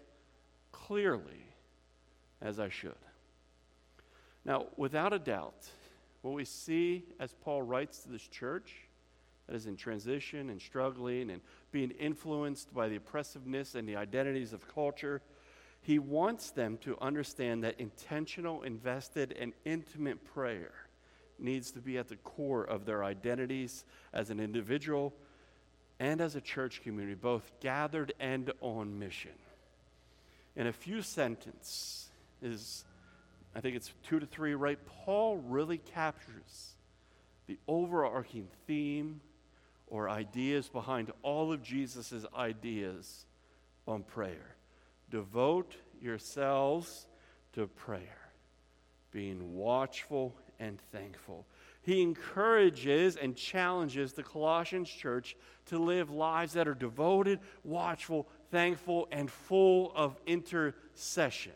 clearly 0.72 1.46
as 2.42 2.60
I 2.60 2.70
should. 2.70 2.96
Now, 4.44 4.66
without 4.76 5.14
a 5.14 5.20
doubt, 5.20 5.68
what 6.24 6.34
we 6.34 6.46
see 6.46 7.04
as 7.20 7.36
Paul 7.44 7.62
writes 7.62 8.00
to 8.00 8.10
this 8.10 8.28
church 8.28 8.74
that 9.46 9.56
is 9.56 9.68
in 9.68 9.76
transition 9.76 10.50
and 10.50 10.60
struggling 10.60 11.30
and 11.30 11.42
being 11.72 11.92
influenced 11.92 12.74
by 12.74 12.88
the 12.88 12.96
oppressiveness 12.96 13.76
and 13.76 13.88
the 13.88 13.98
identities 13.98 14.52
of 14.52 14.68
culture 14.68 15.22
he 15.84 16.00
wants 16.00 16.52
them 16.52 16.78
to 16.80 16.98
understand 17.02 17.64
that 17.64 17.80
intentional, 17.80 18.64
invested, 18.64 19.36
and 19.38 19.52
intimate 19.66 20.24
prayer 20.34 20.72
needs 21.38 21.72
to 21.72 21.82
be 21.82 21.98
at 21.98 22.08
the 22.08 22.16
core 22.16 22.64
of 22.64 22.86
their 22.86 23.04
identities 23.04 23.84
as 24.14 24.30
an 24.30 24.40
individual 24.40 25.14
and 26.00 26.22
as 26.22 26.36
a 26.36 26.42
church 26.42 26.82
community, 26.84 27.16
both 27.16 27.52
gathered 27.60 28.14
and 28.18 28.52
on 28.62 28.98
mission. 28.98 29.34
In 30.56 30.68
a 30.68 30.74
few 30.74 31.02
sentences, 31.02 32.10
is 32.42 32.86
I 33.54 33.60
think 33.60 33.76
it's 33.76 33.92
two 34.08 34.22
to 34.22 34.26
three, 34.26 34.56
right? 34.56 34.80
Paul 34.86 35.38
really 35.38 35.80
captures 35.80 36.76
the 37.48 37.58
overarching 37.68 38.48
theme 38.68 39.20
or 39.88 40.10
ideas 40.10 40.70
behind 40.70 41.12
all 41.24 41.52
of 41.52 41.62
Jesus' 41.62 42.26
ideas 42.36 43.26
on 43.86 44.04
prayer. 44.04 44.53
Devote 45.14 45.76
yourselves 46.02 47.06
to 47.52 47.68
prayer, 47.68 48.32
being 49.12 49.54
watchful 49.54 50.36
and 50.60 50.82
thankful. 50.92 51.46
He 51.84 52.02
encourages 52.02 53.16
and 53.16 53.36
challenges 53.36 54.14
the 54.14 54.24
Colossians 54.24 54.90
church 54.90 55.36
to 55.68 55.78
live 55.78 56.10
lives 56.10 56.54
that 56.54 56.68
are 56.68 56.74
devoted, 56.74 57.42
watchful, 57.64 58.28
thankful, 58.50 59.08
and 59.12 59.30
full 59.30 59.92
of 59.96 60.20
intercession. 60.26 61.52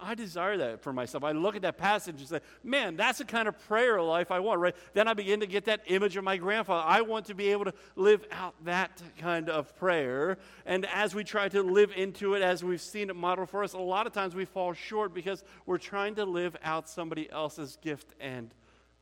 I 0.00 0.16
desire 0.16 0.56
that 0.56 0.82
for 0.82 0.92
myself. 0.92 1.22
I 1.22 1.30
look 1.30 1.54
at 1.54 1.62
that 1.62 1.78
passage 1.78 2.18
and 2.18 2.28
say, 2.28 2.40
man, 2.64 2.96
that's 2.96 3.18
the 3.18 3.24
kind 3.24 3.46
of 3.46 3.56
prayer 3.68 4.02
life 4.02 4.32
I 4.32 4.40
want, 4.40 4.60
right? 4.60 4.74
Then 4.94 5.06
I 5.06 5.14
begin 5.14 5.40
to 5.40 5.46
get 5.46 5.66
that 5.66 5.82
image 5.86 6.16
of 6.16 6.24
my 6.24 6.36
grandfather. 6.36 6.82
I 6.84 7.02
want 7.02 7.26
to 7.26 7.34
be 7.34 7.52
able 7.52 7.66
to 7.66 7.74
live 7.94 8.24
out 8.32 8.54
that 8.64 9.00
kind 9.18 9.48
of 9.48 9.76
prayer. 9.76 10.38
And 10.66 10.86
as 10.86 11.14
we 11.14 11.22
try 11.22 11.48
to 11.50 11.62
live 11.62 11.92
into 11.96 12.34
it, 12.34 12.42
as 12.42 12.64
we've 12.64 12.80
seen 12.80 13.10
it 13.10 13.16
modeled 13.16 13.48
for 13.48 13.62
us, 13.62 13.74
a 13.74 13.78
lot 13.78 14.08
of 14.08 14.12
times 14.12 14.34
we 14.34 14.44
fall 14.44 14.72
short 14.72 15.14
because 15.14 15.44
we're 15.66 15.78
trying 15.78 16.16
to 16.16 16.24
live 16.24 16.56
out 16.64 16.88
somebody 16.88 17.30
else's 17.30 17.78
gift 17.80 18.12
and 18.18 18.50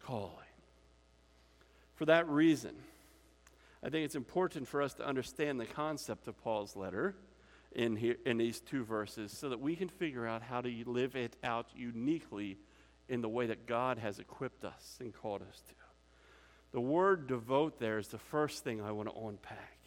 calling. 0.02 0.32
For 1.94 2.04
that 2.04 2.28
reason, 2.28 2.74
I 3.82 3.88
think 3.88 4.04
it's 4.04 4.16
important 4.16 4.68
for 4.68 4.82
us 4.82 4.92
to 4.94 5.06
understand 5.06 5.58
the 5.58 5.66
concept 5.66 6.28
of 6.28 6.36
Paul's 6.42 6.76
letter 6.76 7.14
in, 7.74 7.96
here, 7.96 8.16
in 8.24 8.38
these 8.38 8.60
two 8.60 8.84
verses 8.84 9.32
so 9.32 9.48
that 9.48 9.60
we 9.60 9.76
can 9.76 9.88
figure 9.88 10.26
out 10.26 10.42
how 10.42 10.60
to 10.60 10.70
live 10.86 11.16
it 11.16 11.36
out 11.42 11.66
uniquely 11.74 12.58
in 13.08 13.20
the 13.20 13.28
way 13.28 13.46
that 13.46 13.66
God 13.66 13.98
has 13.98 14.18
equipped 14.18 14.64
us 14.64 14.98
and 15.00 15.12
called 15.12 15.42
us 15.42 15.60
to. 15.68 15.74
The 16.72 16.80
word 16.80 17.28
devote 17.28 17.78
there 17.78 17.98
is 17.98 18.08
the 18.08 18.18
first 18.18 18.64
thing 18.64 18.80
I 18.80 18.90
want 18.90 19.08
to 19.08 19.26
unpack. 19.26 19.78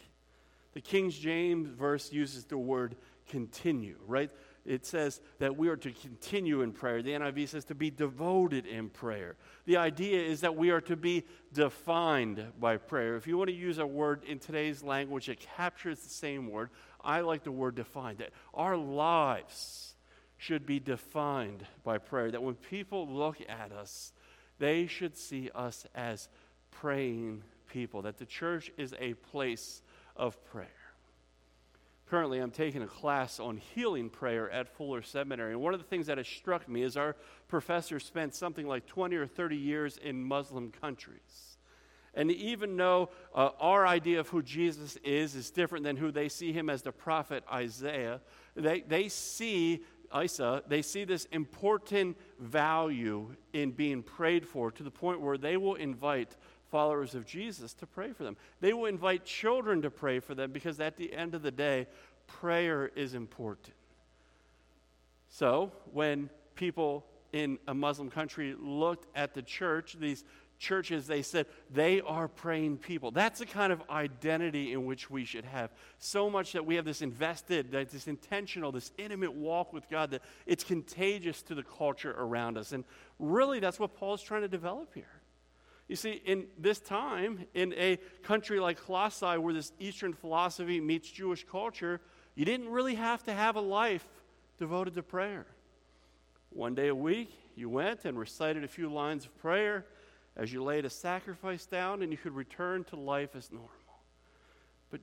The 0.72 0.80
King 0.80 1.10
James 1.10 1.68
verse 1.68 2.12
uses 2.12 2.44
the 2.44 2.56
word 2.56 2.96
continue, 3.28 3.96
right? 4.06 4.30
It 4.64 4.84
says 4.84 5.20
that 5.38 5.56
we 5.56 5.68
are 5.68 5.76
to 5.76 5.90
continue 5.90 6.62
in 6.62 6.72
prayer. 6.72 7.02
The 7.02 7.12
NIV 7.12 7.48
says 7.48 7.64
to 7.66 7.74
be 7.74 7.90
devoted 7.90 8.66
in 8.66 8.90
prayer. 8.90 9.36
The 9.64 9.78
idea 9.78 10.22
is 10.22 10.40
that 10.42 10.56
we 10.56 10.70
are 10.70 10.80
to 10.82 10.96
be 10.96 11.24
defined 11.52 12.44
by 12.60 12.76
prayer. 12.76 13.16
If 13.16 13.26
you 13.26 13.38
want 13.38 13.48
to 13.48 13.56
use 13.56 13.78
a 13.78 13.86
word 13.86 14.24
in 14.24 14.38
today's 14.38 14.82
language 14.82 15.26
that 15.26 15.40
captures 15.40 16.00
the 16.00 16.10
same 16.10 16.50
word, 16.50 16.70
I 17.02 17.20
like 17.20 17.44
the 17.44 17.52
word 17.52 17.74
defined, 17.74 18.18
that 18.18 18.30
our 18.54 18.76
lives 18.76 19.94
should 20.36 20.66
be 20.66 20.80
defined 20.80 21.66
by 21.84 21.98
prayer. 21.98 22.30
That 22.30 22.42
when 22.42 22.54
people 22.54 23.08
look 23.08 23.38
at 23.48 23.72
us, 23.72 24.12
they 24.58 24.86
should 24.86 25.16
see 25.16 25.50
us 25.54 25.86
as 25.94 26.28
praying 26.70 27.42
people, 27.70 28.02
that 28.02 28.18
the 28.18 28.26
church 28.26 28.70
is 28.76 28.94
a 28.98 29.14
place 29.14 29.82
of 30.16 30.42
prayer. 30.44 30.68
Currently, 32.10 32.38
I'm 32.38 32.50
taking 32.50 32.82
a 32.82 32.86
class 32.86 33.38
on 33.38 33.58
healing 33.58 34.08
prayer 34.08 34.50
at 34.50 34.68
Fuller 34.68 35.02
Seminary. 35.02 35.52
And 35.52 35.60
one 35.60 35.74
of 35.74 35.80
the 35.80 35.86
things 35.86 36.06
that 36.06 36.16
has 36.16 36.26
struck 36.26 36.66
me 36.66 36.82
is 36.82 36.96
our 36.96 37.16
professor 37.48 38.00
spent 38.00 38.34
something 38.34 38.66
like 38.66 38.86
20 38.86 39.14
or 39.16 39.26
30 39.26 39.56
years 39.56 39.98
in 39.98 40.24
Muslim 40.24 40.72
countries. 40.72 41.57
And 42.18 42.32
even 42.32 42.76
though 42.76 43.10
uh, 43.32 43.50
our 43.60 43.86
idea 43.86 44.18
of 44.18 44.28
who 44.28 44.42
Jesus 44.42 44.98
is 45.04 45.36
is 45.36 45.52
different 45.52 45.84
than 45.84 45.96
who 45.96 46.10
they 46.10 46.28
see 46.28 46.52
him 46.52 46.68
as 46.68 46.82
the 46.82 46.90
prophet 46.90 47.44
Isaiah, 47.50 48.20
they, 48.56 48.80
they 48.80 49.08
see 49.08 49.84
Isa, 50.20 50.64
they 50.66 50.82
see 50.82 51.04
this 51.04 51.26
important 51.26 52.16
value 52.40 53.36
in 53.52 53.70
being 53.70 54.02
prayed 54.02 54.44
for 54.44 54.72
to 54.72 54.82
the 54.82 54.90
point 54.90 55.20
where 55.20 55.38
they 55.38 55.56
will 55.56 55.76
invite 55.76 56.34
followers 56.72 57.14
of 57.14 57.24
Jesus 57.24 57.72
to 57.74 57.86
pray 57.86 58.10
for 58.10 58.24
them. 58.24 58.36
They 58.60 58.72
will 58.72 58.86
invite 58.86 59.24
children 59.24 59.80
to 59.82 59.90
pray 59.90 60.18
for 60.18 60.34
them 60.34 60.50
because 60.50 60.80
at 60.80 60.96
the 60.96 61.14
end 61.14 61.36
of 61.36 61.42
the 61.42 61.52
day, 61.52 61.86
prayer 62.26 62.90
is 62.96 63.14
important. 63.14 63.76
So, 65.28 65.70
when 65.92 66.30
people 66.56 67.06
in 67.32 67.58
a 67.68 67.74
Muslim 67.74 68.10
country 68.10 68.56
looked 68.58 69.06
at 69.14 69.34
the 69.34 69.42
church, 69.42 69.96
these 70.00 70.24
churches, 70.58 71.06
they 71.06 71.22
said 71.22 71.46
they 71.70 72.00
are 72.00 72.28
praying 72.28 72.78
people. 72.78 73.10
That's 73.10 73.38
the 73.38 73.46
kind 73.46 73.72
of 73.72 73.82
identity 73.88 74.72
in 74.72 74.84
which 74.86 75.10
we 75.10 75.24
should 75.24 75.44
have. 75.44 75.70
So 75.98 76.28
much 76.28 76.52
that 76.52 76.66
we 76.66 76.74
have 76.74 76.84
this 76.84 77.02
invested, 77.02 77.70
that 77.72 77.90
this 77.90 78.08
intentional, 78.08 78.72
this 78.72 78.92
intimate 78.98 79.32
walk 79.32 79.72
with 79.72 79.88
God 79.88 80.10
that 80.10 80.22
it's 80.46 80.64
contagious 80.64 81.42
to 81.42 81.54
the 81.54 81.62
culture 81.62 82.14
around 82.18 82.58
us. 82.58 82.72
And 82.72 82.84
really, 83.18 83.60
that's 83.60 83.78
what 83.78 83.94
Paul's 83.94 84.22
trying 84.22 84.42
to 84.42 84.48
develop 84.48 84.94
here. 84.94 85.04
You 85.88 85.96
see, 85.96 86.20
in 86.24 86.46
this 86.58 86.80
time, 86.80 87.46
in 87.54 87.72
a 87.74 87.98
country 88.22 88.60
like 88.60 88.78
Colossae, 88.78 89.38
where 89.38 89.54
this 89.54 89.72
Eastern 89.78 90.12
philosophy 90.12 90.80
meets 90.80 91.10
Jewish 91.10 91.46
culture, 91.50 92.00
you 92.34 92.44
didn't 92.44 92.68
really 92.68 92.94
have 92.96 93.22
to 93.24 93.32
have 93.32 93.56
a 93.56 93.60
life 93.60 94.06
devoted 94.58 94.94
to 94.94 95.02
prayer. 95.02 95.46
One 96.50 96.74
day 96.74 96.88
a 96.88 96.94
week, 96.94 97.30
you 97.56 97.70
went 97.70 98.04
and 98.04 98.18
recited 98.18 98.64
a 98.64 98.68
few 98.68 98.92
lines 98.92 99.24
of 99.24 99.36
prayer 99.38 99.86
as 100.38 100.52
you 100.52 100.62
laid 100.62 100.84
a 100.84 100.90
sacrifice 100.90 101.66
down, 101.66 102.00
and 102.02 102.12
you 102.12 102.16
could 102.16 102.34
return 102.34 102.84
to 102.84 102.96
life 102.96 103.34
as 103.34 103.50
normal. 103.50 103.70
But 104.90 105.00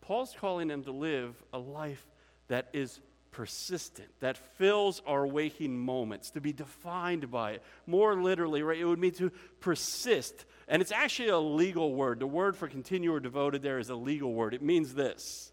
Paul's 0.00 0.34
calling 0.38 0.68
them 0.68 0.84
to 0.84 0.92
live 0.92 1.34
a 1.52 1.58
life 1.58 2.06
that 2.48 2.68
is 2.72 3.00
persistent, 3.32 4.08
that 4.20 4.36
fills 4.56 5.02
our 5.06 5.26
waking 5.26 5.76
moments, 5.76 6.30
to 6.30 6.40
be 6.40 6.52
defined 6.52 7.30
by 7.30 7.52
it. 7.52 7.62
More 7.86 8.14
literally, 8.20 8.62
right, 8.62 8.78
it 8.78 8.84
would 8.84 8.98
mean 8.98 9.12
to 9.14 9.30
persist. 9.60 10.44
And 10.68 10.80
it's 10.80 10.92
actually 10.92 11.28
a 11.28 11.38
legal 11.38 11.94
word. 11.94 12.20
The 12.20 12.26
word 12.26 12.56
for 12.56 12.68
continue 12.68 13.12
or 13.12 13.20
devoted 13.20 13.62
there 13.62 13.78
is 13.78 13.90
a 13.90 13.94
legal 13.94 14.32
word. 14.32 14.54
It 14.54 14.62
means 14.62 14.94
this 14.94 15.52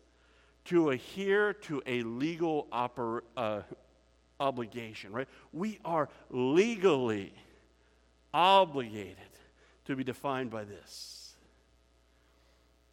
to 0.65 0.89
adhere 0.89 1.53
to 1.53 1.81
a 1.85 2.03
legal 2.03 2.67
oper, 2.73 3.21
uh, 3.35 3.61
obligation, 4.39 5.11
right? 5.11 5.27
We 5.53 5.79
are 5.85 6.09
legally 6.29 7.33
obligated 8.37 9.17
to 9.85 9.95
be 9.95 10.03
defined 10.03 10.51
by 10.51 10.63
this. 10.63 11.33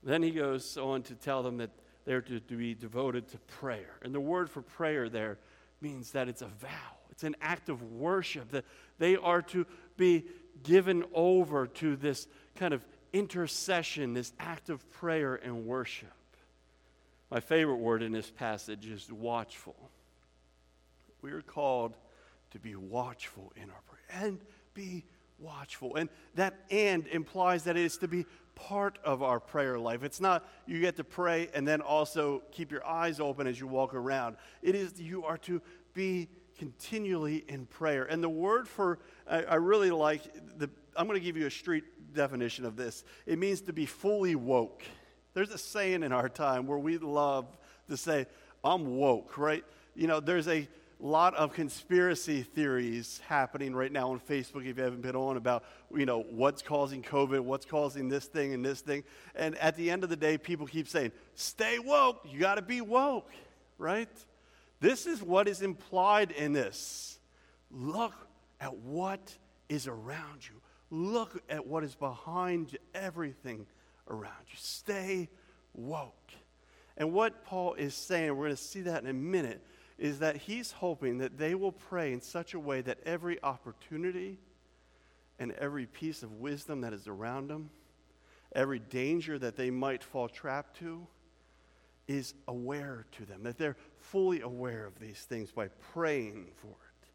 Then 0.03 0.23
he 0.23 0.31
goes 0.31 0.79
on 0.79 1.03
to 1.03 1.15
tell 1.15 1.43
them 1.43 1.59
that 1.59 1.71
they're 2.07 2.23
to, 2.23 2.41
to 2.41 2.57
be 2.57 2.75
devoted 2.75 3.29
to 3.29 3.39
prayer. 3.39 3.99
And 4.01 4.15
the 4.15 4.21
word 4.21 4.49
for 4.49 4.63
prayer 4.63 5.11
there 5.11 5.39
means 5.83 6.13
that 6.13 6.29
it's 6.29 6.41
a 6.41 6.47
vow, 6.47 6.97
it's 7.11 7.25
an 7.25 7.37
act 7.43 7.69
of 7.69 7.83
worship, 7.83 8.53
that 8.53 8.65
they 8.99 9.17
are 9.17 9.43
to 9.43 9.67
be 9.99 10.25
given 10.63 11.05
over 11.13 11.67
to 11.67 11.95
this 11.97 12.27
kind 12.57 12.73
of 12.73 12.83
intercession, 13.13 14.15
this 14.15 14.33
act 14.41 14.71
of 14.71 14.91
prayer 14.93 15.35
and 15.35 15.67
worship. 15.67 16.09
My 17.31 17.41
favorite 17.41 17.77
word 17.77 18.03
in 18.03 18.13
this 18.13 18.31
passage 18.31 18.87
is 18.87 19.13
watchful. 19.13 19.91
We 21.21 21.33
are 21.33 21.43
called 21.43 21.97
to 22.53 22.59
be 22.59 22.77
watchful 22.77 23.53
in 23.57 23.69
our 23.71 23.83
prayer 23.87 24.23
and 24.25 24.39
be 24.73 25.05
watchful. 25.39 25.97
And 25.97 26.09
that 26.35 26.55
and 26.71 27.07
implies 27.09 27.65
that 27.65 27.77
it 27.77 27.85
is 27.85 27.99
to 27.99 28.09
be 28.09 28.27
part 28.55 28.99
of 29.05 29.23
our 29.23 29.41
prayer 29.41 29.79
life. 29.79 30.03
It's 30.03 30.21
not 30.21 30.49
you 30.67 30.81
get 30.81 30.97
to 30.97 31.05
pray 31.05 31.49
and 31.55 31.67
then 31.67 31.81
also 31.81 32.43
keep 32.53 32.71
your 32.71 32.87
eyes 32.87 33.21
open 33.21 33.47
as 33.47 33.59
you 33.59 33.67
walk 33.67 33.95
around. 33.95 34.37
It 34.63 34.75
is 34.75 35.01
you 35.01 35.25
are 35.25 35.39
to 35.39 35.61
be 35.93 36.29
continually 36.57 37.45
in 37.49 37.67
prayer. 37.67 38.05
And 38.05 38.23
the 38.23 38.29
word 38.29 38.69
for, 38.69 39.01
I, 39.27 39.43
I 39.43 39.55
really 39.57 39.91
like, 39.91 40.23
the, 40.57 40.71
I'm 40.97 41.07
going 41.07 41.19
to 41.19 41.25
give 41.25 41.37
you 41.37 41.47
a 41.47 41.51
street 41.51 41.85
definition 42.15 42.65
of 42.65 42.77
this. 42.77 43.05
It 43.27 43.39
means 43.39 43.61
to 43.63 43.73
be 43.73 43.87
fully 43.87 44.37
woke. 44.37 44.85
There's 45.35 45.51
a 45.51 45.59
saying 45.59 46.05
in 46.05 46.13
our 46.13 46.29
time 46.29 46.67
where 46.67 46.79
we 46.79 46.99
love 46.99 47.47
to 47.89 47.97
say, 47.97 48.27
I'm 48.63 48.97
woke, 48.97 49.37
right? 49.37 49.65
You 49.97 50.07
know, 50.07 50.21
there's 50.21 50.49
a 50.49 50.69
lot 51.01 51.35
of 51.35 51.53
conspiracy 51.53 52.43
theories 52.43 53.21
happening 53.27 53.75
right 53.75 53.93
now 53.93 54.11
on 54.11 54.21
Facebook 54.21 54.67
if 54.67 54.77
you 54.77 54.83
haven't 54.83 55.03
been 55.03 55.17
on 55.17 55.37
about 55.37 55.65
you 55.95 56.07
know 56.07 56.25
what's 56.31 56.63
causing 56.63 57.03
covid 57.03 57.41
what's 57.41 57.67
causing 57.67 58.09
this 58.09 58.27
thing 58.27 58.55
and 58.55 58.65
this 58.65 58.81
thing. 58.81 59.05
And 59.35 59.57
at 59.59 59.77
the 59.77 59.91
end 59.91 60.05
of 60.05 60.11
the 60.11 60.17
day 60.17 60.39
people 60.39 60.67
keep 60.67 60.89
saying 60.89 61.13
stay 61.35 61.79
woke. 61.79 62.27
You 62.31 62.39
got 62.39 62.57
to 62.57 62.63
be 62.63 62.81
woke 62.81 63.31
right? 63.79 64.09
This 64.81 65.07
is 65.07 65.23
what 65.23 65.49
is 65.49 65.63
implied 65.63 66.31
in 66.31 66.53
this. 66.53 67.19
Look 67.71 68.15
at 68.61 68.77
what 68.77 69.37
is 69.69 69.87
around 69.87 70.49
you. 70.49 70.61
Look 70.91 71.43
at 71.49 71.67
what 71.67 71.85
is 71.85 71.95
behind 71.95 72.77
everything 72.95 73.67
around 74.09 74.45
you. 74.49 74.57
Stay 74.57 75.29
woke. 75.75 76.13
And 76.97 77.13
what 77.13 77.45
paul 77.45 77.75
is 77.75 77.95
saying 77.95 78.37
we're 78.37 78.45
going 78.45 78.57
to 78.57 78.63
see 78.63 78.83
that 78.83 79.03
in 79.03 79.09
a 79.09 79.15
minute 79.15 79.61
is 79.99 80.19
that 80.19 80.37
he's 80.37 80.73
hoping 80.73 81.19
that 81.19 81.39
they 81.39 81.55
will 81.55 81.73
pray 81.73 82.13
in 82.13 82.21
such 82.21 82.55
a 82.55 82.59
way 82.59 82.81
that 82.81 82.99
every 83.07 83.43
opportunity 83.43 84.39
and 85.39 85.53
every 85.53 85.87
piece 85.87 86.23
of 86.23 86.33
wisdom 86.41 86.81
that 86.81 86.93
is 86.93 87.07
around 87.07 87.49
them, 87.49 87.71
every 88.55 88.79
danger 88.79 89.39
that 89.39 89.57
they 89.57 89.71
might 89.71 90.03
fall 90.03 90.29
trapped 90.29 90.79
to, 90.79 91.07
is 92.07 92.35
aware 92.49 93.07
to 93.13 93.25
them, 93.25 93.43
that 93.45 93.57
they're 93.57 93.77
fully 93.99 94.41
aware 94.41 94.85
of 94.85 94.99
these 94.99 95.21
things 95.21 95.51
by 95.51 95.69
praying 95.93 96.47
for 96.57 96.69
it. 96.69 97.09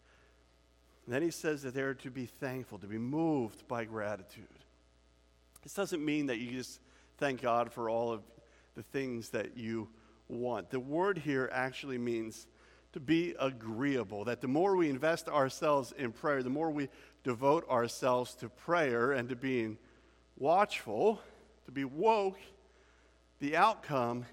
And 1.05 1.13
then 1.13 1.21
he 1.21 1.31
says 1.31 1.61
that 1.63 1.73
they're 1.73 1.93
to 1.95 2.09
be 2.09 2.25
thankful, 2.25 2.77
to 2.79 2.87
be 2.87 2.97
moved 2.97 3.67
by 3.67 3.85
gratitude. 3.85 4.45
This 5.63 5.73
doesn't 5.73 6.03
mean 6.03 6.27
that 6.27 6.39
you 6.39 6.51
just 6.51 6.79
thank 7.17 7.41
God 7.41 7.71
for 7.71 7.89
all 7.89 8.11
of 8.11 8.21
the 8.75 8.83
things 8.83 9.29
that 9.29 9.57
you 9.57 9.89
want. 10.27 10.69
The 10.69 10.79
word 10.79 11.17
here 11.17 11.49
actually 11.51 11.97
means 11.97 12.47
to 12.93 12.99
be 12.99 13.35
agreeable, 13.39 14.25
that 14.25 14.41
the 14.41 14.47
more 14.47 14.75
we 14.75 14.89
invest 14.89 15.27
ourselves 15.27 15.93
in 15.97 16.11
prayer, 16.11 16.41
the 16.41 16.49
more 16.49 16.71
we 16.71 16.89
devote 17.23 17.69
ourselves 17.69 18.33
to 18.35 18.49
prayer 18.49 19.11
and 19.11 19.29
to 19.29 19.35
being 19.35 19.77
watchful, 20.37 21.21
to 21.65 21.71
be 21.71 21.83
woke, 21.83 22.39
the 23.39 23.55
outcome 23.55 24.25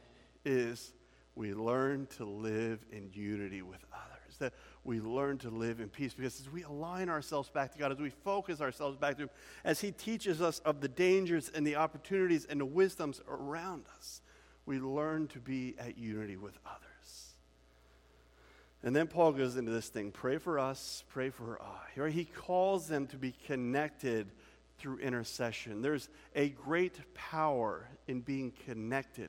is 0.45 0.93
we 1.35 1.53
learn 1.53 2.07
to 2.17 2.25
live 2.25 2.85
in 2.91 3.11
unity 3.13 3.61
with 3.61 3.85
others, 3.93 4.39
that 4.39 4.55
we 4.85 5.01
learn 5.01 5.37
to 5.39 5.51
live 5.51 5.81
in 5.81 5.89
peace. 5.89 6.15
Because 6.15 6.41
as 6.41 6.51
we 6.51 6.63
align 6.63 7.11
ourselves 7.11 7.51
back 7.51 7.73
to 7.73 7.79
God, 7.79 7.93
as 7.93 7.99
we 7.99 8.11
focus 8.11 8.61
ourselves 8.61 8.97
back 8.97 9.17
to 9.17 9.25
Him, 9.25 9.31
as 9.65 9.81
He 9.81 9.91
teaches 9.91 10.41
us 10.41 10.61
of 10.61 10.81
the 10.81 10.89
dangers 10.89 11.51
and 11.55 11.67
the 11.67 11.77
opportunities 11.77 12.47
and 12.47 12.61
the 12.61 12.65
wisdoms 12.65 13.21
around 13.29 13.85
us, 13.99 14.23
we 14.65 14.79
learn 14.79 15.29
to 15.29 15.39
be 15.39 15.75
at 15.79 15.99
unity 15.99 16.37
with 16.37 16.59
others. 16.65 16.86
And 18.87 18.95
then 18.95 19.09
Paul 19.09 19.33
goes 19.33 19.57
into 19.57 19.73
this 19.73 19.89
thing 19.89 20.13
pray 20.13 20.39
for 20.39 20.61
us, 20.61 21.03
pray 21.09 21.31
for 21.31 21.61
us. 21.61 21.97
Right? 21.97 22.13
He 22.13 22.25
calls 22.25 22.87
them 22.87 23.09
to 23.09 23.17
be 23.17 23.35
connected 23.47 24.29
through 24.79 24.99
intercession. 24.99 25.83
There's 25.83 26.09
a 26.37 26.51
great 26.51 26.95
power 27.13 27.89
in 28.07 28.21
being 28.21 28.53
connected 28.65 29.29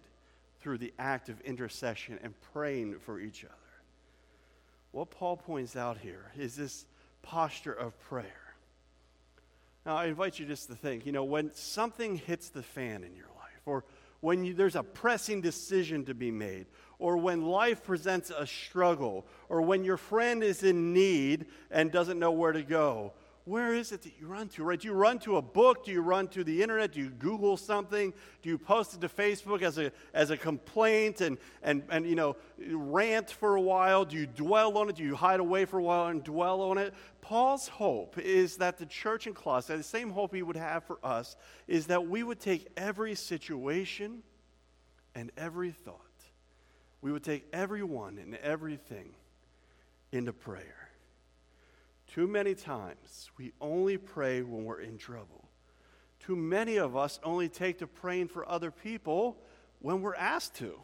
through 0.61 0.77
the 0.77 0.93
act 0.99 1.29
of 1.29 1.41
intercession 1.41 2.19
and 2.21 2.35
praying 2.53 2.99
for 2.99 3.19
each 3.19 3.43
other. 3.43 3.53
What 4.91 5.09
Paul 5.09 5.37
points 5.37 5.75
out 5.75 5.97
here 5.97 6.31
is 6.37 6.55
this 6.55 6.85
posture 7.23 7.73
of 7.73 7.99
prayer. 8.01 8.53
Now, 9.87 9.95
I 9.95 10.05
invite 10.05 10.37
you 10.37 10.45
just 10.45 10.67
to 10.67 10.75
think 10.75 11.03
you 11.03 11.11
know, 11.11 11.23
when 11.23 11.51
something 11.55 12.17
hits 12.17 12.49
the 12.49 12.61
fan 12.61 13.03
in 13.03 13.15
your 13.15 13.25
life, 13.25 13.61
or 13.65 13.85
when 14.21 14.43
you, 14.43 14.53
there's 14.53 14.75
a 14.75 14.83
pressing 14.83 15.41
decision 15.41 16.05
to 16.05 16.13
be 16.13 16.31
made, 16.31 16.65
or 16.99 17.17
when 17.17 17.43
life 17.43 17.83
presents 17.83 18.31
a 18.31 18.47
struggle, 18.47 19.25
or 19.49 19.61
when 19.61 19.83
your 19.83 19.97
friend 19.97 20.43
is 20.43 20.63
in 20.63 20.93
need 20.93 21.45
and 21.69 21.91
doesn't 21.91 22.19
know 22.19 22.31
where 22.31 22.51
to 22.51 22.63
go, 22.63 23.13
where 23.47 23.73
is 23.73 23.93
it 23.93 24.01
that 24.01 24.11
you 24.19 24.27
run 24.27 24.49
to, 24.49 24.63
right? 24.65 24.77
Do 24.77 24.89
you 24.89 24.93
run 24.93 25.19
to 25.19 25.37
a 25.37 25.41
book? 25.41 25.85
Do 25.85 25.91
you 25.93 26.01
run 26.01 26.27
to 26.29 26.43
the 26.43 26.61
internet? 26.61 26.91
Do 26.91 26.99
you 26.99 27.09
Google 27.09 27.55
something? 27.55 28.13
Do 28.41 28.49
you 28.49 28.57
post 28.57 28.93
it 28.93 28.99
to 28.99 29.07
Facebook 29.07 29.61
as 29.61 29.77
a, 29.77 29.93
as 30.13 30.31
a 30.31 30.37
complaint 30.37 31.21
and, 31.21 31.37
and, 31.63 31.83
and, 31.89 32.05
you 32.05 32.15
know, 32.15 32.35
rant 32.59 33.31
for 33.31 33.55
a 33.55 33.61
while? 33.61 34.03
Do 34.03 34.17
you 34.17 34.27
dwell 34.27 34.77
on 34.77 34.89
it? 34.89 34.97
Do 34.97 35.03
you 35.03 35.15
hide 35.15 35.39
away 35.39 35.63
for 35.63 35.79
a 35.79 35.83
while 35.83 36.07
and 36.07 36.21
dwell 36.21 36.61
on 36.61 36.77
it? 36.77 36.93
Paul's 37.21 37.69
hope 37.69 38.17
is 38.17 38.57
that 38.57 38.77
the 38.77 38.85
church 38.85 39.27
in 39.27 39.33
Colossae, 39.33 39.77
the 39.77 39.83
same 39.83 40.09
hope 40.09 40.35
he 40.35 40.43
would 40.43 40.57
have 40.57 40.83
for 40.83 40.99
us, 41.01 41.37
is 41.69 41.87
that 41.87 42.05
we 42.05 42.23
would 42.23 42.41
take 42.41 42.67
every 42.75 43.15
situation 43.15 44.23
and 45.15 45.31
every 45.37 45.71
thought, 45.71 46.01
we 47.01 47.13
would 47.13 47.23
take 47.23 47.47
everyone 47.53 48.17
and 48.17 48.35
everything 48.35 49.15
into 50.11 50.33
prayer 50.33 50.86
too 52.07 52.27
many 52.27 52.55
times, 52.55 53.29
we 53.37 53.51
only 53.59 53.97
pray 53.97 54.41
when 54.41 54.63
we're 54.63 54.81
in 54.81 54.97
trouble. 54.97 55.49
Too 56.19 56.35
many 56.35 56.77
of 56.77 56.95
us 56.95 57.19
only 57.23 57.49
take 57.49 57.79
to 57.79 57.87
praying 57.87 58.29
for 58.29 58.47
other 58.49 58.71
people 58.71 59.37
when 59.79 60.01
we're 60.01 60.15
asked 60.15 60.55
to. 60.55 60.79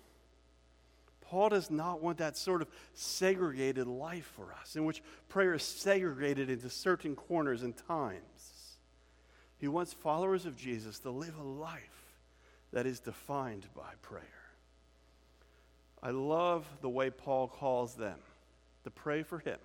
Paul 1.22 1.50
does 1.50 1.72
not 1.72 2.02
want 2.02 2.20
that 2.20 2.38
sort 2.38 2.62
of 2.62 2.68
segregated 2.94 3.88
life 3.88 4.32
for 4.36 4.54
us, 4.62 4.76
in 4.76 4.86
which 4.86 5.02
prayer 5.30 5.54
is 5.54 5.64
segregated 5.64 6.50
into 6.50 6.70
certain 6.70 7.16
corners 7.16 7.64
and 7.64 7.76
times. 7.88 8.78
He 9.58 9.68
wants 9.68 9.94
followers 9.94 10.46
of 10.46 10.58
Jesus 10.58 11.00
to 11.00 11.10
live 11.10 11.38
a 11.38 11.44
life 11.44 11.80
that 12.74 12.86
is 12.86 13.00
defined 13.00 13.66
by 13.76 13.94
prayer. 14.02 14.24
I 16.02 16.12
love 16.12 16.68
the 16.82 16.90
way 16.90 17.10
Paul 17.10 17.48
calls 17.48 17.96
them 17.96 18.20
to 18.84 18.92
pray 18.92 19.24
for 19.24 19.40
him 19.40 19.58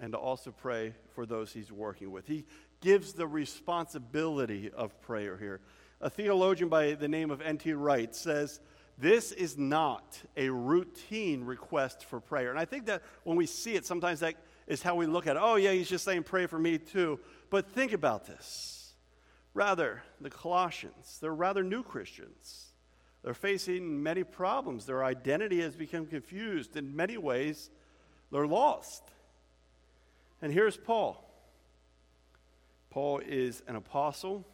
and 0.00 0.12
to 0.12 0.18
also 0.18 0.50
pray 0.50 0.94
for 1.14 1.26
those 1.26 1.52
he's 1.52 1.70
working 1.70 2.10
with. 2.10 2.26
He 2.26 2.44
gives 2.80 3.12
the 3.12 3.26
responsibility 3.26 4.70
of 4.74 4.98
prayer 5.02 5.36
here. 5.36 5.60
A 6.00 6.08
theologian 6.08 6.68
by 6.68 6.92
the 6.94 7.08
name 7.08 7.30
of 7.30 7.42
N.T. 7.42 7.72
Wright 7.74 8.14
says, 8.14 8.60
This 8.96 9.32
is 9.32 9.58
not 9.58 10.18
a 10.36 10.48
routine 10.48 11.44
request 11.44 12.06
for 12.06 12.20
prayer. 12.20 12.50
And 12.50 12.58
I 12.58 12.64
think 12.64 12.86
that 12.86 13.02
when 13.24 13.36
we 13.36 13.46
see 13.46 13.74
it, 13.74 13.84
sometimes 13.84 14.20
that 14.20 14.34
is 14.66 14.82
how 14.82 14.94
we 14.94 15.06
look 15.06 15.26
at 15.26 15.36
it. 15.36 15.42
Oh, 15.42 15.56
yeah, 15.56 15.72
he's 15.72 15.90
just 15.90 16.04
saying, 16.04 16.22
Pray 16.22 16.46
for 16.46 16.58
me 16.58 16.78
too. 16.78 17.20
But 17.50 17.70
think 17.70 17.92
about 17.92 18.26
this. 18.26 18.94
Rather, 19.52 20.02
the 20.20 20.30
Colossians, 20.30 21.18
they're 21.20 21.34
rather 21.34 21.62
new 21.62 21.82
Christians. 21.82 22.66
They're 23.22 23.34
facing 23.34 24.02
many 24.02 24.24
problems. 24.24 24.86
Their 24.86 25.04
identity 25.04 25.60
has 25.60 25.74
become 25.76 26.06
confused. 26.06 26.76
In 26.76 26.96
many 26.96 27.18
ways, 27.18 27.68
they're 28.32 28.46
lost. 28.46 29.02
And 30.42 30.52
here's 30.52 30.76
Paul. 30.76 31.26
Paul 32.90 33.20
is 33.24 33.62
an 33.66 33.76
apostle. 33.76 34.46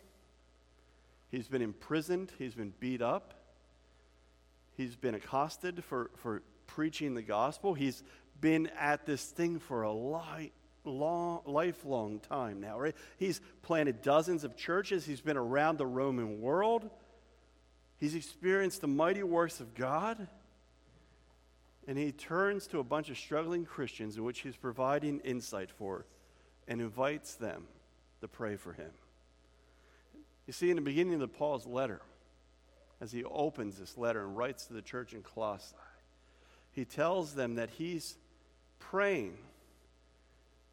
He's 1.31 1.49
been 1.49 1.63
imprisoned, 1.63 2.33
he's 2.39 2.55
been 2.55 2.73
beat 2.79 3.03
up, 3.03 3.35
he's 4.77 4.95
been 4.95 5.15
accosted 5.15 5.83
for, 5.85 6.11
for 6.17 6.43
preaching 6.67 7.15
the 7.15 7.23
gospel. 7.23 7.75
He's 7.75 8.03
been 8.41 8.71
at 8.79 9.07
this 9.07 9.25
thing 9.25 9.59
for 9.59 9.83
a 9.83 9.93
li- 9.93 10.53
long, 10.85 11.41
lifelong 11.45 12.21
time 12.21 12.61
now, 12.61 12.79
right? 12.79 12.95
He's 13.17 13.41
planted 13.63 14.03
dozens 14.03 14.45
of 14.45 14.57
churches, 14.57 15.05
he's 15.05 15.21
been 15.21 15.37
around 15.37 15.79
the 15.79 15.87
Roman 15.87 16.41
world, 16.41 16.89
he's 17.97 18.15
experienced 18.15 18.81
the 18.81 18.89
mighty 18.89 19.23
works 19.23 19.61
of 19.61 19.75
God. 19.75 20.29
And 21.87 21.97
he 21.97 22.13
turns 22.13 22.67
to 22.69 22.81
a 22.81 22.85
bunch 22.85 23.11
of 23.11 23.19
struggling 23.19 23.65
Christians 23.65 24.17
in 24.17 24.25
which 24.25 24.41
he's 24.41 24.57
providing 24.57 25.21
insight 25.21 25.71
for 25.71 26.05
and 26.67 26.81
invites 26.81 27.35
them 27.35 27.65
to 28.21 28.29
pray 28.29 28.57
for 28.57 28.73
him. 28.73 28.91
You 30.47 30.53
see, 30.53 30.71
in 30.71 30.77
the 30.77 30.83
beginning 30.83 31.21
of 31.23 31.33
Paul's 31.35 31.67
letter, 31.67 32.01
as 33.01 33.13
he 33.13 33.25
opens 33.25 33.79
this 33.79 33.97
letter 33.97 34.23
and 34.23 34.37
writes 34.37 34.67
to 34.67 34.73
the 34.73 34.83
church 34.83 35.13
in 35.13 35.23
Colossae, 35.23 35.75
he 36.73 36.85
tells 36.85 37.35
them 37.35 37.55
that 37.55 37.71
he's 37.71 38.17
praying 38.79 39.37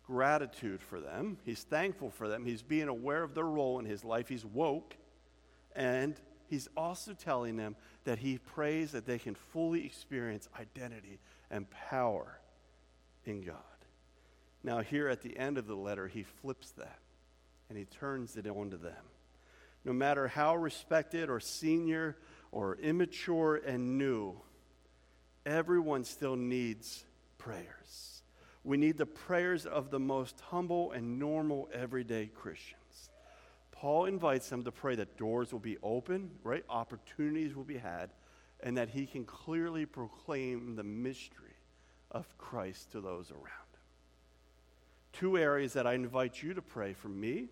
gratitude 0.05 0.81
for 0.81 0.99
them. 0.99 1.37
He's 1.45 1.63
thankful 1.63 2.09
for 2.09 2.27
them. 2.27 2.45
He's 2.45 2.61
being 2.61 2.87
aware 2.87 3.23
of 3.23 3.33
their 3.33 3.45
role 3.45 3.79
in 3.79 3.85
his 3.85 4.03
life. 4.03 4.27
He's 4.27 4.45
woke. 4.45 4.95
And 5.75 6.15
he's 6.53 6.69
also 6.77 7.13
telling 7.13 7.57
them 7.57 7.75
that 8.03 8.19
he 8.19 8.37
prays 8.37 8.91
that 8.91 9.07
they 9.07 9.17
can 9.17 9.33
fully 9.33 9.83
experience 9.85 10.47
identity 10.59 11.17
and 11.49 11.67
power 11.89 12.39
in 13.25 13.41
God. 13.41 13.55
Now, 14.63 14.81
here 14.81 15.07
at 15.07 15.23
the 15.23 15.35
end 15.35 15.57
of 15.57 15.65
the 15.65 15.75
letter, 15.75 16.07
he 16.07 16.21
flips 16.21 16.69
that 16.71 16.99
and 17.69 17.77
he 17.77 17.85
turns 17.85 18.37
it 18.37 18.45
on 18.45 18.69
to 18.69 18.77
them. 18.77 19.03
No 19.83 19.93
matter 19.93 20.27
how 20.27 20.55
respected 20.55 21.27
or 21.27 21.39
senior 21.39 22.17
or 22.51 22.75
immature 22.75 23.55
and 23.55 23.97
new, 23.97 24.35
everyone 25.47 26.03
still 26.03 26.35
needs 26.35 27.03
prayers. 27.39 28.21
We 28.63 28.77
need 28.77 28.99
the 28.99 29.07
prayers 29.07 29.65
of 29.65 29.89
the 29.89 29.99
most 29.99 30.39
humble 30.51 30.91
and 30.91 31.17
normal 31.17 31.67
everyday 31.73 32.27
Christian. 32.27 32.77
Paul 33.83 34.05
invites 34.05 34.47
them 34.47 34.63
to 34.63 34.71
pray 34.71 34.95
that 34.95 35.17
doors 35.17 35.51
will 35.51 35.59
be 35.59 35.77
open, 35.83 36.31
right? 36.41 36.63
Opportunities 36.69 37.53
will 37.53 37.65
be 37.65 37.79
had, 37.79 38.11
and 38.61 38.77
that 38.77 38.87
he 38.87 39.05
can 39.05 39.25
clearly 39.25 39.85
proclaim 39.85 40.77
the 40.77 40.85
mystery 40.85 41.57
of 42.09 42.25
Christ 42.37 42.93
to 42.93 43.01
those 43.01 43.29
around 43.29 43.43
him. 43.43 43.81
Two 45.11 45.37
areas 45.37 45.73
that 45.73 45.85
I 45.85 45.95
invite 45.95 46.41
you 46.41 46.53
to 46.53 46.61
pray 46.61 46.93
for 46.93 47.09
me, 47.09 47.49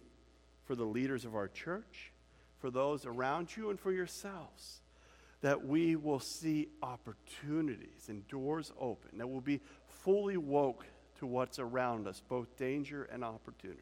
for 0.64 0.74
the 0.74 0.86
leaders 0.86 1.26
of 1.26 1.36
our 1.36 1.50
church, 1.50 2.14
for 2.60 2.72
those 2.72 3.06
around 3.06 3.58
you, 3.58 3.70
and 3.70 3.78
for 3.78 3.92
yourselves. 3.92 4.80
That 5.42 5.66
we 5.68 5.98
will 5.98 6.22
see 6.22 6.70
opportunities 6.82 8.08
and 8.08 8.26
doors 8.30 8.72
open, 8.80 9.18
that 9.18 9.28
we'll 9.28 9.42
be 9.42 9.60
fully 9.86 10.38
woke 10.38 10.86
to 11.20 11.26
what's 11.26 11.60
around 11.60 12.08
us, 12.08 12.24
both 12.26 12.56
danger 12.56 13.04
and 13.12 13.22
opportunity 13.22 13.82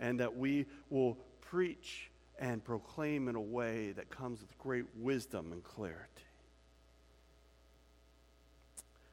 and 0.00 0.18
that 0.18 0.36
we 0.36 0.66
will 0.88 1.18
preach 1.50 2.10
and 2.38 2.64
proclaim 2.64 3.28
in 3.28 3.34
a 3.34 3.40
way 3.40 3.92
that 3.92 4.08
comes 4.08 4.40
with 4.40 4.56
great 4.58 4.84
wisdom 4.96 5.52
and 5.52 5.62
clarity. 5.64 6.06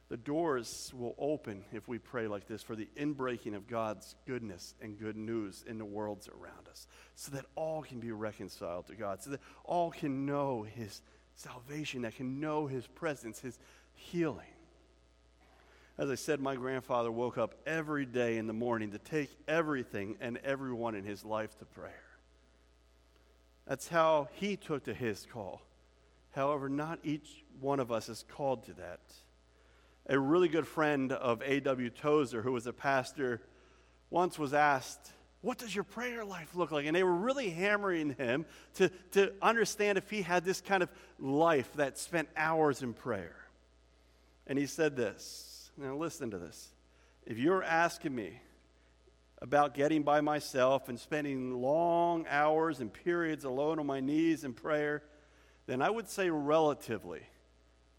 The 0.08 0.16
doors 0.16 0.90
will 0.96 1.14
open 1.18 1.64
if 1.72 1.86
we 1.86 1.98
pray 1.98 2.28
like 2.28 2.46
this 2.46 2.62
for 2.62 2.74
the 2.74 2.88
inbreaking 2.96 3.54
of 3.54 3.68
God's 3.68 4.14
goodness 4.26 4.74
and 4.80 4.98
good 4.98 5.16
news 5.16 5.64
in 5.66 5.76
the 5.76 5.84
worlds 5.84 6.28
around 6.28 6.68
us, 6.70 6.86
so 7.14 7.32
that 7.32 7.44
all 7.56 7.82
can 7.82 8.00
be 8.00 8.12
reconciled 8.12 8.86
to 8.86 8.94
God, 8.94 9.22
so 9.22 9.30
that 9.30 9.40
all 9.64 9.90
can 9.90 10.24
know 10.24 10.62
His 10.62 11.02
salvation, 11.34 12.02
that 12.02 12.16
can 12.16 12.40
know 12.40 12.66
His 12.66 12.86
presence, 12.86 13.40
His 13.40 13.58
healing. 13.92 14.46
As 15.98 16.08
I 16.08 16.14
said, 16.14 16.40
my 16.40 16.54
grandfather 16.54 17.10
woke 17.10 17.36
up 17.36 17.56
every 17.66 18.06
day 18.06 18.38
in 18.38 18.46
the 18.46 18.52
morning 18.52 18.92
to 18.92 18.98
take 18.98 19.28
everything 19.46 20.16
and 20.20 20.38
everyone 20.38 20.94
in 20.94 21.04
his 21.04 21.24
life 21.24 21.58
to 21.58 21.64
prayer. 21.64 22.07
That's 23.68 23.86
how 23.86 24.28
he 24.32 24.56
took 24.56 24.84
to 24.84 24.94
his 24.94 25.26
call. 25.30 25.60
However, 26.30 26.70
not 26.70 27.00
each 27.04 27.44
one 27.60 27.80
of 27.80 27.92
us 27.92 28.08
is 28.08 28.24
called 28.26 28.64
to 28.64 28.72
that. 28.74 29.00
a 30.06 30.18
really 30.18 30.48
good 30.48 30.66
friend 30.66 31.12
of 31.12 31.42
A.W. 31.44 31.90
Tozer, 31.90 32.40
who 32.40 32.52
was 32.52 32.66
a 32.66 32.72
pastor, 32.72 33.42
once 34.08 34.38
was 34.38 34.54
asked, 34.54 35.12
What 35.42 35.58
does 35.58 35.74
your 35.74 35.84
prayer 35.84 36.24
life 36.24 36.56
look 36.56 36.70
like? 36.70 36.86
And 36.86 36.96
they 36.96 37.02
were 37.02 37.14
really 37.14 37.50
hammering 37.50 38.14
him 38.14 38.46
to, 38.76 38.88
to 39.12 39.34
understand 39.42 39.98
if 39.98 40.08
he 40.08 40.22
had 40.22 40.46
this 40.46 40.62
kind 40.62 40.82
of 40.82 40.88
life 41.18 41.70
that 41.74 41.98
spent 41.98 42.30
hours 42.38 42.82
in 42.82 42.94
prayer. 42.94 43.36
And 44.46 44.58
he 44.58 44.64
said 44.64 44.96
this. 44.96 45.70
Now, 45.76 45.94
listen 45.94 46.30
to 46.30 46.38
this. 46.38 46.68
If 47.26 47.36
you're 47.36 47.62
asking 47.62 48.14
me 48.14 48.40
about 49.40 49.74
getting 49.74 50.02
by 50.02 50.20
myself 50.20 50.88
and 50.88 50.98
spending 50.98 51.60
long 51.60 52.26
hours 52.28 52.80
and 52.80 52.92
periods 52.92 53.44
alone 53.44 53.78
on 53.78 53.86
my 53.86 54.00
knees 54.00 54.44
in 54.44 54.52
prayer, 54.52 55.02
then 55.66 55.80
I 55.80 55.90
would 55.90 56.08
say 56.08 56.30
relatively, 56.30 57.22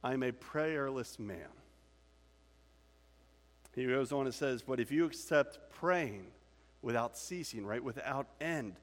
I'm 0.03 0.23
a 0.23 0.31
prayerless 0.31 1.19
man. 1.19 1.47
He 3.75 3.85
goes 3.85 4.11
on 4.11 4.25
and 4.25 4.35
says, 4.35 4.61
But 4.61 4.79
if 4.79 4.91
you 4.91 5.05
accept 5.05 5.59
praying 5.71 6.25
without 6.81 7.17
ceasing, 7.17 7.65
right, 7.65 7.83
without 7.83 8.27
end, 8.41 8.75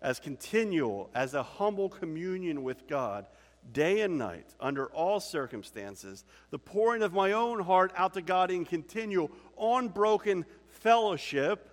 as 0.00 0.18
continual, 0.18 1.10
as 1.14 1.34
a 1.34 1.42
humble 1.42 1.88
communion 1.88 2.64
with 2.64 2.88
God, 2.88 3.26
day 3.72 4.00
and 4.00 4.18
night, 4.18 4.46
under 4.58 4.86
all 4.86 5.20
circumstances, 5.20 6.24
the 6.50 6.58
pouring 6.58 7.02
of 7.02 7.12
my 7.12 7.32
own 7.32 7.60
heart 7.60 7.92
out 7.96 8.14
to 8.14 8.22
God 8.22 8.50
in 8.50 8.64
continual, 8.64 9.30
unbroken 9.60 10.44
fellowship, 10.68 11.68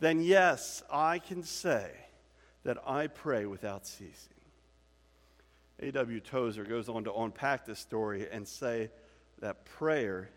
then 0.00 0.22
yes, 0.22 0.82
I 0.90 1.18
can 1.18 1.42
say 1.42 1.90
that 2.64 2.78
I 2.86 3.06
pray 3.06 3.46
without 3.46 3.86
ceasing. 3.86 4.34
A.W. 5.80 6.20
Tozer 6.20 6.64
goes 6.64 6.88
on 6.88 7.04
to 7.04 7.14
unpack 7.14 7.64
this 7.64 7.78
story 7.78 8.26
and 8.30 8.46
say 8.46 8.90
that 9.40 9.64
prayer, 9.64 10.30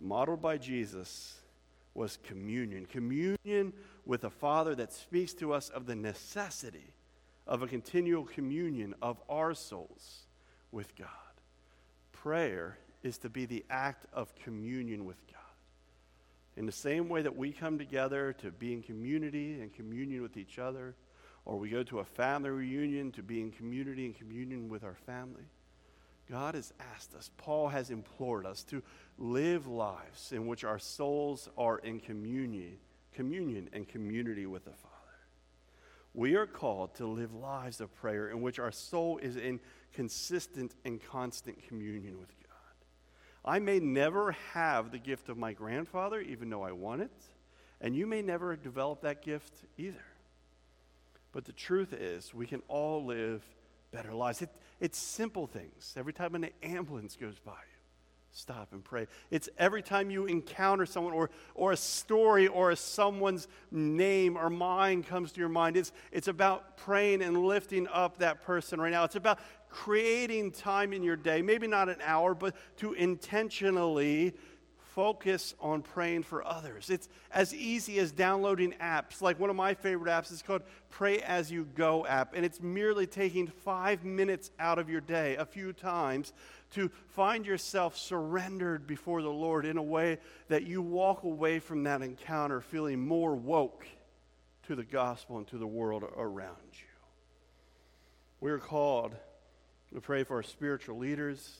modeled 0.00 0.40
by 0.40 0.56
Jesus, 0.56 1.38
was 1.94 2.18
communion. 2.22 2.86
Communion 2.86 3.72
with 4.06 4.24
a 4.24 4.30
Father 4.30 4.74
that 4.74 4.92
speaks 4.92 5.34
to 5.34 5.52
us 5.52 5.68
of 5.68 5.86
the 5.86 5.96
necessity 5.96 6.94
of 7.46 7.62
a 7.62 7.66
continual 7.66 8.24
communion 8.24 8.94
of 9.02 9.20
our 9.28 9.52
souls 9.54 10.26
with 10.72 10.94
God. 10.96 11.08
Prayer 12.12 12.78
is 13.02 13.18
to 13.18 13.28
be 13.28 13.44
the 13.44 13.64
act 13.68 14.06
of 14.12 14.34
communion 14.36 15.04
with 15.04 15.16
God. 15.26 15.29
In 16.56 16.66
the 16.66 16.72
same 16.72 17.08
way 17.08 17.22
that 17.22 17.36
we 17.36 17.52
come 17.52 17.78
together 17.78 18.32
to 18.34 18.50
be 18.50 18.72
in 18.72 18.82
community 18.82 19.60
and 19.60 19.72
communion 19.72 20.22
with 20.22 20.36
each 20.36 20.58
other, 20.58 20.94
or 21.44 21.58
we 21.58 21.70
go 21.70 21.82
to 21.84 22.00
a 22.00 22.04
family 22.04 22.50
reunion 22.50 23.12
to 23.12 23.22
be 23.22 23.40
in 23.40 23.50
community 23.50 24.04
and 24.06 24.14
communion 24.14 24.68
with 24.68 24.84
our 24.84 24.96
family, 25.06 25.44
God 26.30 26.54
has 26.54 26.72
asked 26.94 27.14
us, 27.14 27.30
Paul 27.36 27.68
has 27.68 27.90
implored 27.90 28.46
us 28.46 28.62
to 28.64 28.82
live 29.18 29.66
lives 29.66 30.32
in 30.32 30.46
which 30.46 30.62
our 30.62 30.78
souls 30.78 31.48
are 31.58 31.78
in 31.78 31.98
communion, 31.98 32.76
communion 33.12 33.68
and 33.72 33.88
community 33.88 34.46
with 34.46 34.64
the 34.64 34.70
Father. 34.70 34.96
We 36.14 36.36
are 36.36 36.46
called 36.46 36.94
to 36.96 37.06
live 37.06 37.34
lives 37.34 37.80
of 37.80 37.94
prayer 37.96 38.28
in 38.28 38.42
which 38.42 38.58
our 38.58 38.72
soul 38.72 39.18
is 39.18 39.36
in 39.36 39.60
consistent 39.92 40.74
and 40.84 41.02
constant 41.02 41.66
communion 41.66 42.18
with 42.18 42.28
God. 42.28 42.49
I 43.44 43.58
may 43.58 43.80
never 43.80 44.32
have 44.52 44.90
the 44.90 44.98
gift 44.98 45.28
of 45.28 45.38
my 45.38 45.52
grandfather, 45.52 46.20
even 46.20 46.50
though 46.50 46.62
I 46.62 46.72
want 46.72 47.02
it, 47.02 47.12
and 47.80 47.96
you 47.96 48.06
may 48.06 48.22
never 48.22 48.56
develop 48.56 49.02
that 49.02 49.22
gift 49.22 49.64
either. 49.78 50.04
But 51.32 51.44
the 51.44 51.52
truth 51.52 51.92
is, 51.92 52.34
we 52.34 52.46
can 52.46 52.62
all 52.68 53.04
live 53.04 53.42
better 53.92 54.12
lives. 54.12 54.42
It, 54.42 54.50
it's 54.80 54.98
simple 54.98 55.46
things. 55.46 55.94
Every 55.96 56.12
time 56.12 56.34
an 56.34 56.48
ambulance 56.62 57.16
goes 57.16 57.38
by 57.38 57.52
you, 57.52 57.78
stop 58.32 58.72
and 58.72 58.84
pray. 58.84 59.06
It's 59.30 59.48
every 59.58 59.82
time 59.82 60.10
you 60.10 60.26
encounter 60.26 60.86
someone 60.86 61.12
or, 61.12 61.30
or 61.54 61.72
a 61.72 61.76
story 61.76 62.46
or 62.46 62.72
a, 62.72 62.76
someone's 62.76 63.48
name 63.70 64.36
or 64.36 64.50
mind 64.50 65.06
comes 65.06 65.32
to 65.32 65.40
your 65.40 65.48
mind. 65.48 65.76
It's, 65.76 65.92
it's 66.12 66.28
about 66.28 66.76
praying 66.76 67.22
and 67.22 67.44
lifting 67.44 67.88
up 67.88 68.18
that 68.18 68.42
person 68.42 68.80
right 68.80 68.92
now. 68.92 69.04
It's 69.04 69.16
about 69.16 69.38
creating 69.70 70.50
time 70.52 70.92
in 70.92 71.02
your 71.02 71.16
day, 71.16 71.42
maybe 71.42 71.66
not 71.66 71.88
an 71.88 71.98
hour, 72.04 72.34
but 72.34 72.54
to 72.78 72.92
intentionally 72.92 74.34
focus 74.94 75.54
on 75.60 75.82
praying 75.82 76.24
for 76.24 76.46
others. 76.46 76.90
It's 76.90 77.08
as 77.32 77.54
easy 77.54 77.98
as 78.00 78.10
downloading 78.10 78.74
apps. 78.82 79.22
Like 79.22 79.38
one 79.38 79.48
of 79.48 79.56
my 79.56 79.74
favorite 79.74 80.10
apps 80.10 80.32
is 80.32 80.42
called 80.42 80.62
Pray 80.90 81.20
As 81.20 81.50
You 81.50 81.66
Go 81.76 82.04
app, 82.06 82.34
and 82.34 82.44
it's 82.44 82.60
merely 82.60 83.06
taking 83.06 83.46
five 83.46 84.04
minutes 84.04 84.50
out 84.58 84.78
of 84.78 84.90
your 84.90 85.00
day 85.00 85.36
a 85.36 85.46
few 85.46 85.72
times 85.72 86.32
to 86.72 86.90
find 87.08 87.46
yourself 87.46 87.96
surrendered 87.96 88.86
before 88.86 89.22
the 89.22 89.30
Lord 89.30 89.64
in 89.64 89.76
a 89.76 89.82
way 89.82 90.18
that 90.48 90.64
you 90.64 90.82
walk 90.82 91.22
away 91.22 91.60
from 91.60 91.84
that 91.84 92.02
encounter 92.02 92.60
feeling 92.60 93.00
more 93.00 93.34
woke 93.34 93.86
to 94.64 94.74
the 94.74 94.84
gospel 94.84 95.38
and 95.38 95.46
to 95.48 95.58
the 95.58 95.66
world 95.66 96.04
around 96.16 96.56
you. 96.72 96.86
We're 98.40 98.58
called 98.58 99.14
to 99.94 100.00
pray 100.00 100.24
for 100.24 100.36
our 100.36 100.42
spiritual 100.42 100.98
leaders 100.98 101.58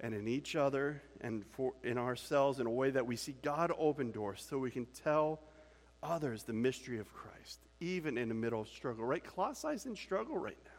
and 0.00 0.14
in 0.14 0.28
each 0.28 0.56
other 0.56 1.02
and 1.20 1.44
for 1.52 1.72
in 1.82 1.98
ourselves 1.98 2.60
in 2.60 2.66
a 2.66 2.70
way 2.70 2.90
that 2.90 3.06
we 3.06 3.16
see 3.16 3.34
God 3.42 3.72
open 3.78 4.10
doors 4.10 4.44
so 4.48 4.58
we 4.58 4.70
can 4.70 4.86
tell 5.04 5.40
others 6.02 6.42
the 6.42 6.52
mystery 6.52 6.98
of 6.98 7.12
Christ, 7.12 7.60
even 7.80 8.18
in 8.18 8.28
the 8.28 8.34
middle 8.34 8.62
of 8.62 8.68
struggle. 8.68 9.04
Right? 9.04 9.22
Colossae's 9.22 9.86
in 9.86 9.96
struggle 9.96 10.36
right 10.36 10.58
now. 10.64 10.70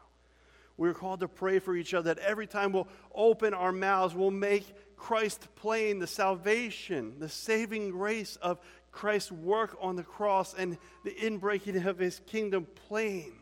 We're 0.76 0.94
called 0.94 1.20
to 1.20 1.28
pray 1.28 1.60
for 1.60 1.76
each 1.76 1.94
other 1.94 2.14
that 2.14 2.24
every 2.24 2.48
time 2.48 2.72
we'll 2.72 2.88
open 3.14 3.54
our 3.54 3.72
mouths, 3.72 4.16
we'll 4.16 4.32
make 4.32 4.66
Christ 4.98 5.48
plain, 5.56 6.00
the 6.00 6.08
salvation, 6.08 7.16
the 7.20 7.30
saving 7.30 7.92
grace 7.92 8.38
of 8.38 8.60
Christ's 8.92 9.32
work 9.32 9.78
on 9.82 9.96
the 9.96 10.04
cross 10.04 10.54
and 10.54 10.78
the 11.04 11.12
inbreaking 11.12 11.86
of 11.86 12.00
his 12.00 12.22
kingdom 12.26 12.66
plain 12.88 13.34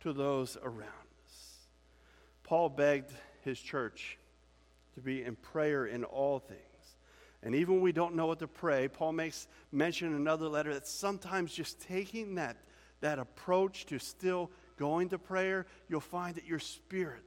to 0.00 0.12
those 0.12 0.56
around. 0.62 1.01
Paul 2.52 2.68
begged 2.68 3.10
his 3.40 3.58
church 3.58 4.18
to 4.94 5.00
be 5.00 5.24
in 5.24 5.36
prayer 5.36 5.86
in 5.86 6.04
all 6.04 6.38
things. 6.38 6.60
And 7.42 7.54
even 7.54 7.76
when 7.76 7.82
we 7.82 7.92
don't 7.92 8.14
know 8.14 8.26
what 8.26 8.40
to 8.40 8.46
pray, 8.46 8.88
Paul 8.88 9.12
makes 9.12 9.48
mention 9.72 10.08
in 10.08 10.16
another 10.16 10.48
letter 10.48 10.74
that 10.74 10.86
sometimes 10.86 11.54
just 11.54 11.80
taking 11.80 12.34
that, 12.34 12.58
that 13.00 13.18
approach 13.18 13.86
to 13.86 13.98
still 13.98 14.50
going 14.76 15.08
to 15.08 15.18
prayer, 15.18 15.64
you'll 15.88 16.00
find 16.00 16.34
that 16.34 16.44
your 16.44 16.58
spirit, 16.58 17.24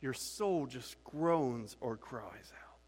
your 0.00 0.12
soul 0.12 0.66
just 0.66 0.96
groans 1.04 1.76
or 1.80 1.96
cries 1.96 2.52
out. 2.60 2.80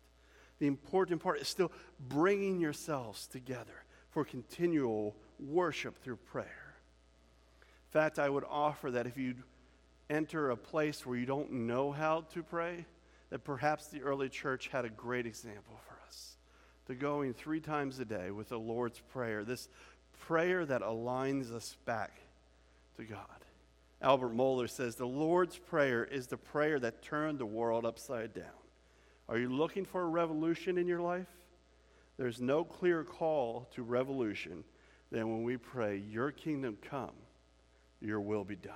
The 0.58 0.66
important 0.66 1.22
part 1.22 1.38
is 1.38 1.46
still 1.46 1.70
bringing 2.00 2.58
yourselves 2.58 3.28
together 3.28 3.84
for 4.10 4.24
continual 4.24 5.14
worship 5.38 6.02
through 6.02 6.16
prayer. 6.16 6.74
In 7.60 7.92
fact, 7.92 8.18
I 8.18 8.28
would 8.28 8.44
offer 8.50 8.90
that 8.90 9.06
if 9.06 9.16
you 9.16 9.36
enter 10.08 10.50
a 10.50 10.56
place 10.56 11.04
where 11.04 11.16
you 11.16 11.26
don't 11.26 11.52
know 11.52 11.92
how 11.92 12.22
to 12.34 12.42
pray, 12.42 12.86
that 13.30 13.44
perhaps 13.44 13.88
the 13.88 14.02
early 14.02 14.28
church 14.28 14.68
had 14.68 14.84
a 14.84 14.90
great 14.90 15.26
example 15.26 15.80
for 15.86 15.96
us. 16.06 16.36
To 16.86 16.94
going 16.94 17.34
three 17.34 17.60
times 17.60 17.98
a 17.98 18.04
day 18.04 18.30
with 18.30 18.50
the 18.50 18.58
Lord's 18.58 19.00
Prayer, 19.00 19.44
this 19.44 19.68
prayer 20.20 20.64
that 20.64 20.82
aligns 20.82 21.52
us 21.52 21.76
back 21.84 22.20
to 22.96 23.04
God. 23.04 23.20
Albert 24.00 24.36
Mohler 24.36 24.70
says 24.70 24.94
the 24.94 25.06
Lord's 25.06 25.58
Prayer 25.58 26.04
is 26.04 26.26
the 26.26 26.36
prayer 26.36 26.78
that 26.80 27.02
turned 27.02 27.38
the 27.38 27.46
world 27.46 27.84
upside 27.84 28.34
down. 28.34 28.44
Are 29.28 29.38
you 29.38 29.48
looking 29.48 29.84
for 29.84 30.02
a 30.02 30.06
revolution 30.06 30.78
in 30.78 30.86
your 30.86 31.00
life? 31.00 31.26
There's 32.16 32.40
no 32.40 32.64
clearer 32.64 33.04
call 33.04 33.68
to 33.74 33.82
revolution 33.82 34.64
than 35.10 35.28
when 35.28 35.42
we 35.42 35.56
pray, 35.56 35.96
Your 35.96 36.30
kingdom 36.30 36.78
come, 36.82 37.12
your 38.00 38.20
will 38.20 38.44
be 38.44 38.56
done. 38.56 38.74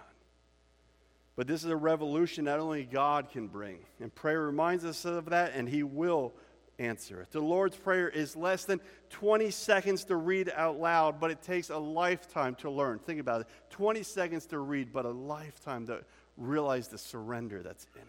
But 1.40 1.46
this 1.46 1.64
is 1.64 1.70
a 1.70 1.76
revolution 1.76 2.44
that 2.44 2.60
only 2.60 2.84
God 2.84 3.30
can 3.30 3.48
bring. 3.48 3.78
And 3.98 4.14
prayer 4.14 4.42
reminds 4.42 4.84
us 4.84 5.06
of 5.06 5.30
that, 5.30 5.52
and 5.54 5.66
He 5.66 5.82
will 5.82 6.34
answer 6.78 7.22
it. 7.22 7.30
The 7.30 7.40
Lord's 7.40 7.76
Prayer 7.76 8.10
is 8.10 8.36
less 8.36 8.66
than 8.66 8.78
20 9.08 9.50
seconds 9.50 10.04
to 10.04 10.16
read 10.16 10.52
out 10.54 10.78
loud, 10.78 11.18
but 11.18 11.30
it 11.30 11.40
takes 11.40 11.70
a 11.70 11.78
lifetime 11.78 12.56
to 12.56 12.70
learn. 12.70 12.98
Think 12.98 13.20
about 13.20 13.40
it 13.40 13.46
20 13.70 14.02
seconds 14.02 14.44
to 14.48 14.58
read, 14.58 14.92
but 14.92 15.06
a 15.06 15.10
lifetime 15.10 15.86
to 15.86 16.04
realize 16.36 16.88
the 16.88 16.98
surrender 16.98 17.62
that's 17.62 17.86
in 17.94 18.02
it. 18.02 18.08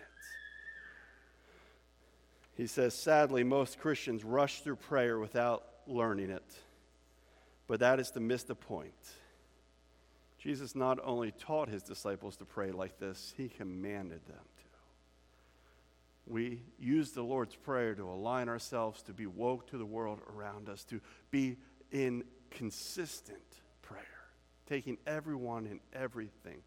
He 2.57 2.67
says, 2.67 2.93
sadly, 2.93 3.45
most 3.45 3.79
Christians 3.79 4.25
rush 4.25 4.59
through 4.59 4.75
prayer 4.75 5.17
without 5.19 5.63
learning 5.87 6.31
it, 6.31 6.53
but 7.67 7.79
that 7.79 8.01
is 8.01 8.11
to 8.11 8.19
miss 8.19 8.43
the 8.43 8.55
point. 8.55 8.91
Jesus 10.41 10.75
not 10.75 10.97
only 11.03 11.31
taught 11.31 11.69
his 11.69 11.83
disciples 11.83 12.35
to 12.37 12.45
pray 12.45 12.71
like 12.71 12.97
this, 12.97 13.31
he 13.37 13.47
commanded 13.47 14.25
them 14.25 14.37
to. 14.37 14.63
We 16.25 16.63
use 16.79 17.11
the 17.11 17.21
Lord's 17.21 17.55
Prayer 17.55 17.93
to 17.93 18.09
align 18.09 18.49
ourselves 18.49 19.03
to 19.03 19.13
be 19.13 19.27
woke 19.27 19.67
to 19.67 19.77
the 19.77 19.85
world 19.85 20.19
around 20.35 20.67
us, 20.67 20.83
to 20.85 20.99
be 21.29 21.57
in 21.91 22.23
consistent 22.49 23.37
prayer, 23.83 24.01
taking 24.67 24.97
everyone 25.05 25.67
and 25.67 25.79
everything. 25.93 26.61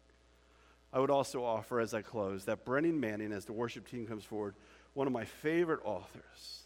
I 0.93 0.99
would 0.99 1.11
also 1.11 1.43
offer 1.43 1.81
as 1.81 1.93
I 1.93 2.01
close 2.01 2.45
that 2.45 2.63
Brennan 2.63 2.99
Manning, 2.99 3.33
as 3.33 3.43
the 3.43 3.53
worship 3.53 3.89
team 3.89 4.07
comes 4.07 4.23
forward, 4.23 4.55
one 4.93 5.07
of 5.07 5.13
my 5.13 5.25
favorite 5.25 5.81
authors, 5.83 6.63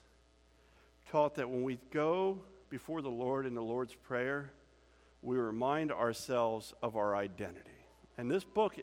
taught 1.10 1.36
that 1.36 1.50
when 1.50 1.64
we 1.64 1.80
go 1.90 2.44
before 2.70 3.02
the 3.02 3.10
Lord 3.10 3.48
in 3.48 3.56
the 3.56 3.64
Lord's 3.64 3.96
Prayer, 3.96 4.52
we 5.22 5.38
remind 5.38 5.92
ourselves 5.92 6.74
of 6.82 6.96
our 6.96 7.16
identity. 7.16 7.70
And 8.18 8.30
this 8.30 8.44
book 8.44 8.76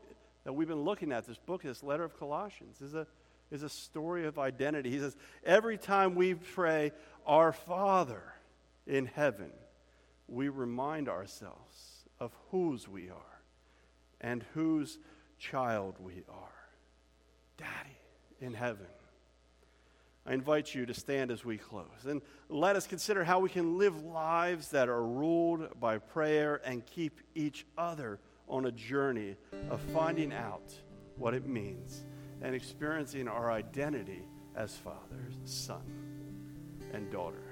that 0.45 0.53
we've 0.53 0.69
been 0.69 0.85
looking 0.85 1.13
at, 1.13 1.27
this 1.27 1.39
book, 1.39 1.63
this 1.63 1.83
letter 1.83 2.05
of 2.05 2.19
Colossians, 2.19 2.81
is 2.81 2.95
a, 2.95 3.07
is 3.51 3.63
a 3.63 3.69
story 3.69 4.27
of 4.27 4.39
identity. 4.39 4.91
He 4.91 4.99
says, 4.99 5.17
every 5.45 5.79
time 5.79 6.15
we 6.15 6.35
pray, 6.35 6.93
Our 7.27 7.53
Father 7.53 8.23
in 8.87 9.07
heaven, 9.07 9.51
we 10.29 10.49
remind 10.49 11.09
ourselves 11.09 12.05
of 12.21 12.33
whose 12.51 12.89
we 12.89 13.11
are 13.11 13.41
and 14.21 14.45
whose 14.55 14.99
child 15.39 15.97
we 16.01 16.23
are. 16.29 16.69
Daddy 17.59 17.99
in 18.41 18.55
heaven. 18.55 18.87
I 20.27 20.33
invite 20.33 20.75
you 20.75 20.87
to 20.87 20.95
stand 20.95 21.31
as 21.31 21.45
we 21.45 21.57
close 21.57 22.05
and 22.09 22.21
let 22.49 22.75
us 22.75 22.87
consider 22.87 23.23
how 23.23 23.39
we 23.39 23.49
can 23.49 23.79
live 23.79 24.03
lives 24.03 24.71
that 24.71 24.89
are 24.89 25.05
ruled 25.05 25.79
by 25.79 25.99
prayer 25.99 26.61
and 26.65 26.85
keep 26.85 27.21
each 27.35 27.65
other 27.79 28.19
on 28.49 28.67
a 28.67 28.73
journey 28.73 29.37
of 29.71 29.81
finding 29.93 30.33
out 30.33 30.75
what 31.17 31.33
it 31.33 31.47
means 31.47 32.05
and 32.43 32.55
experiencing 32.55 33.29
our 33.29 33.53
identity 33.53 34.23
as 34.57 34.75
fathers, 34.77 35.35
son, 35.45 35.83
and 36.93 37.11
daughter. 37.11 37.46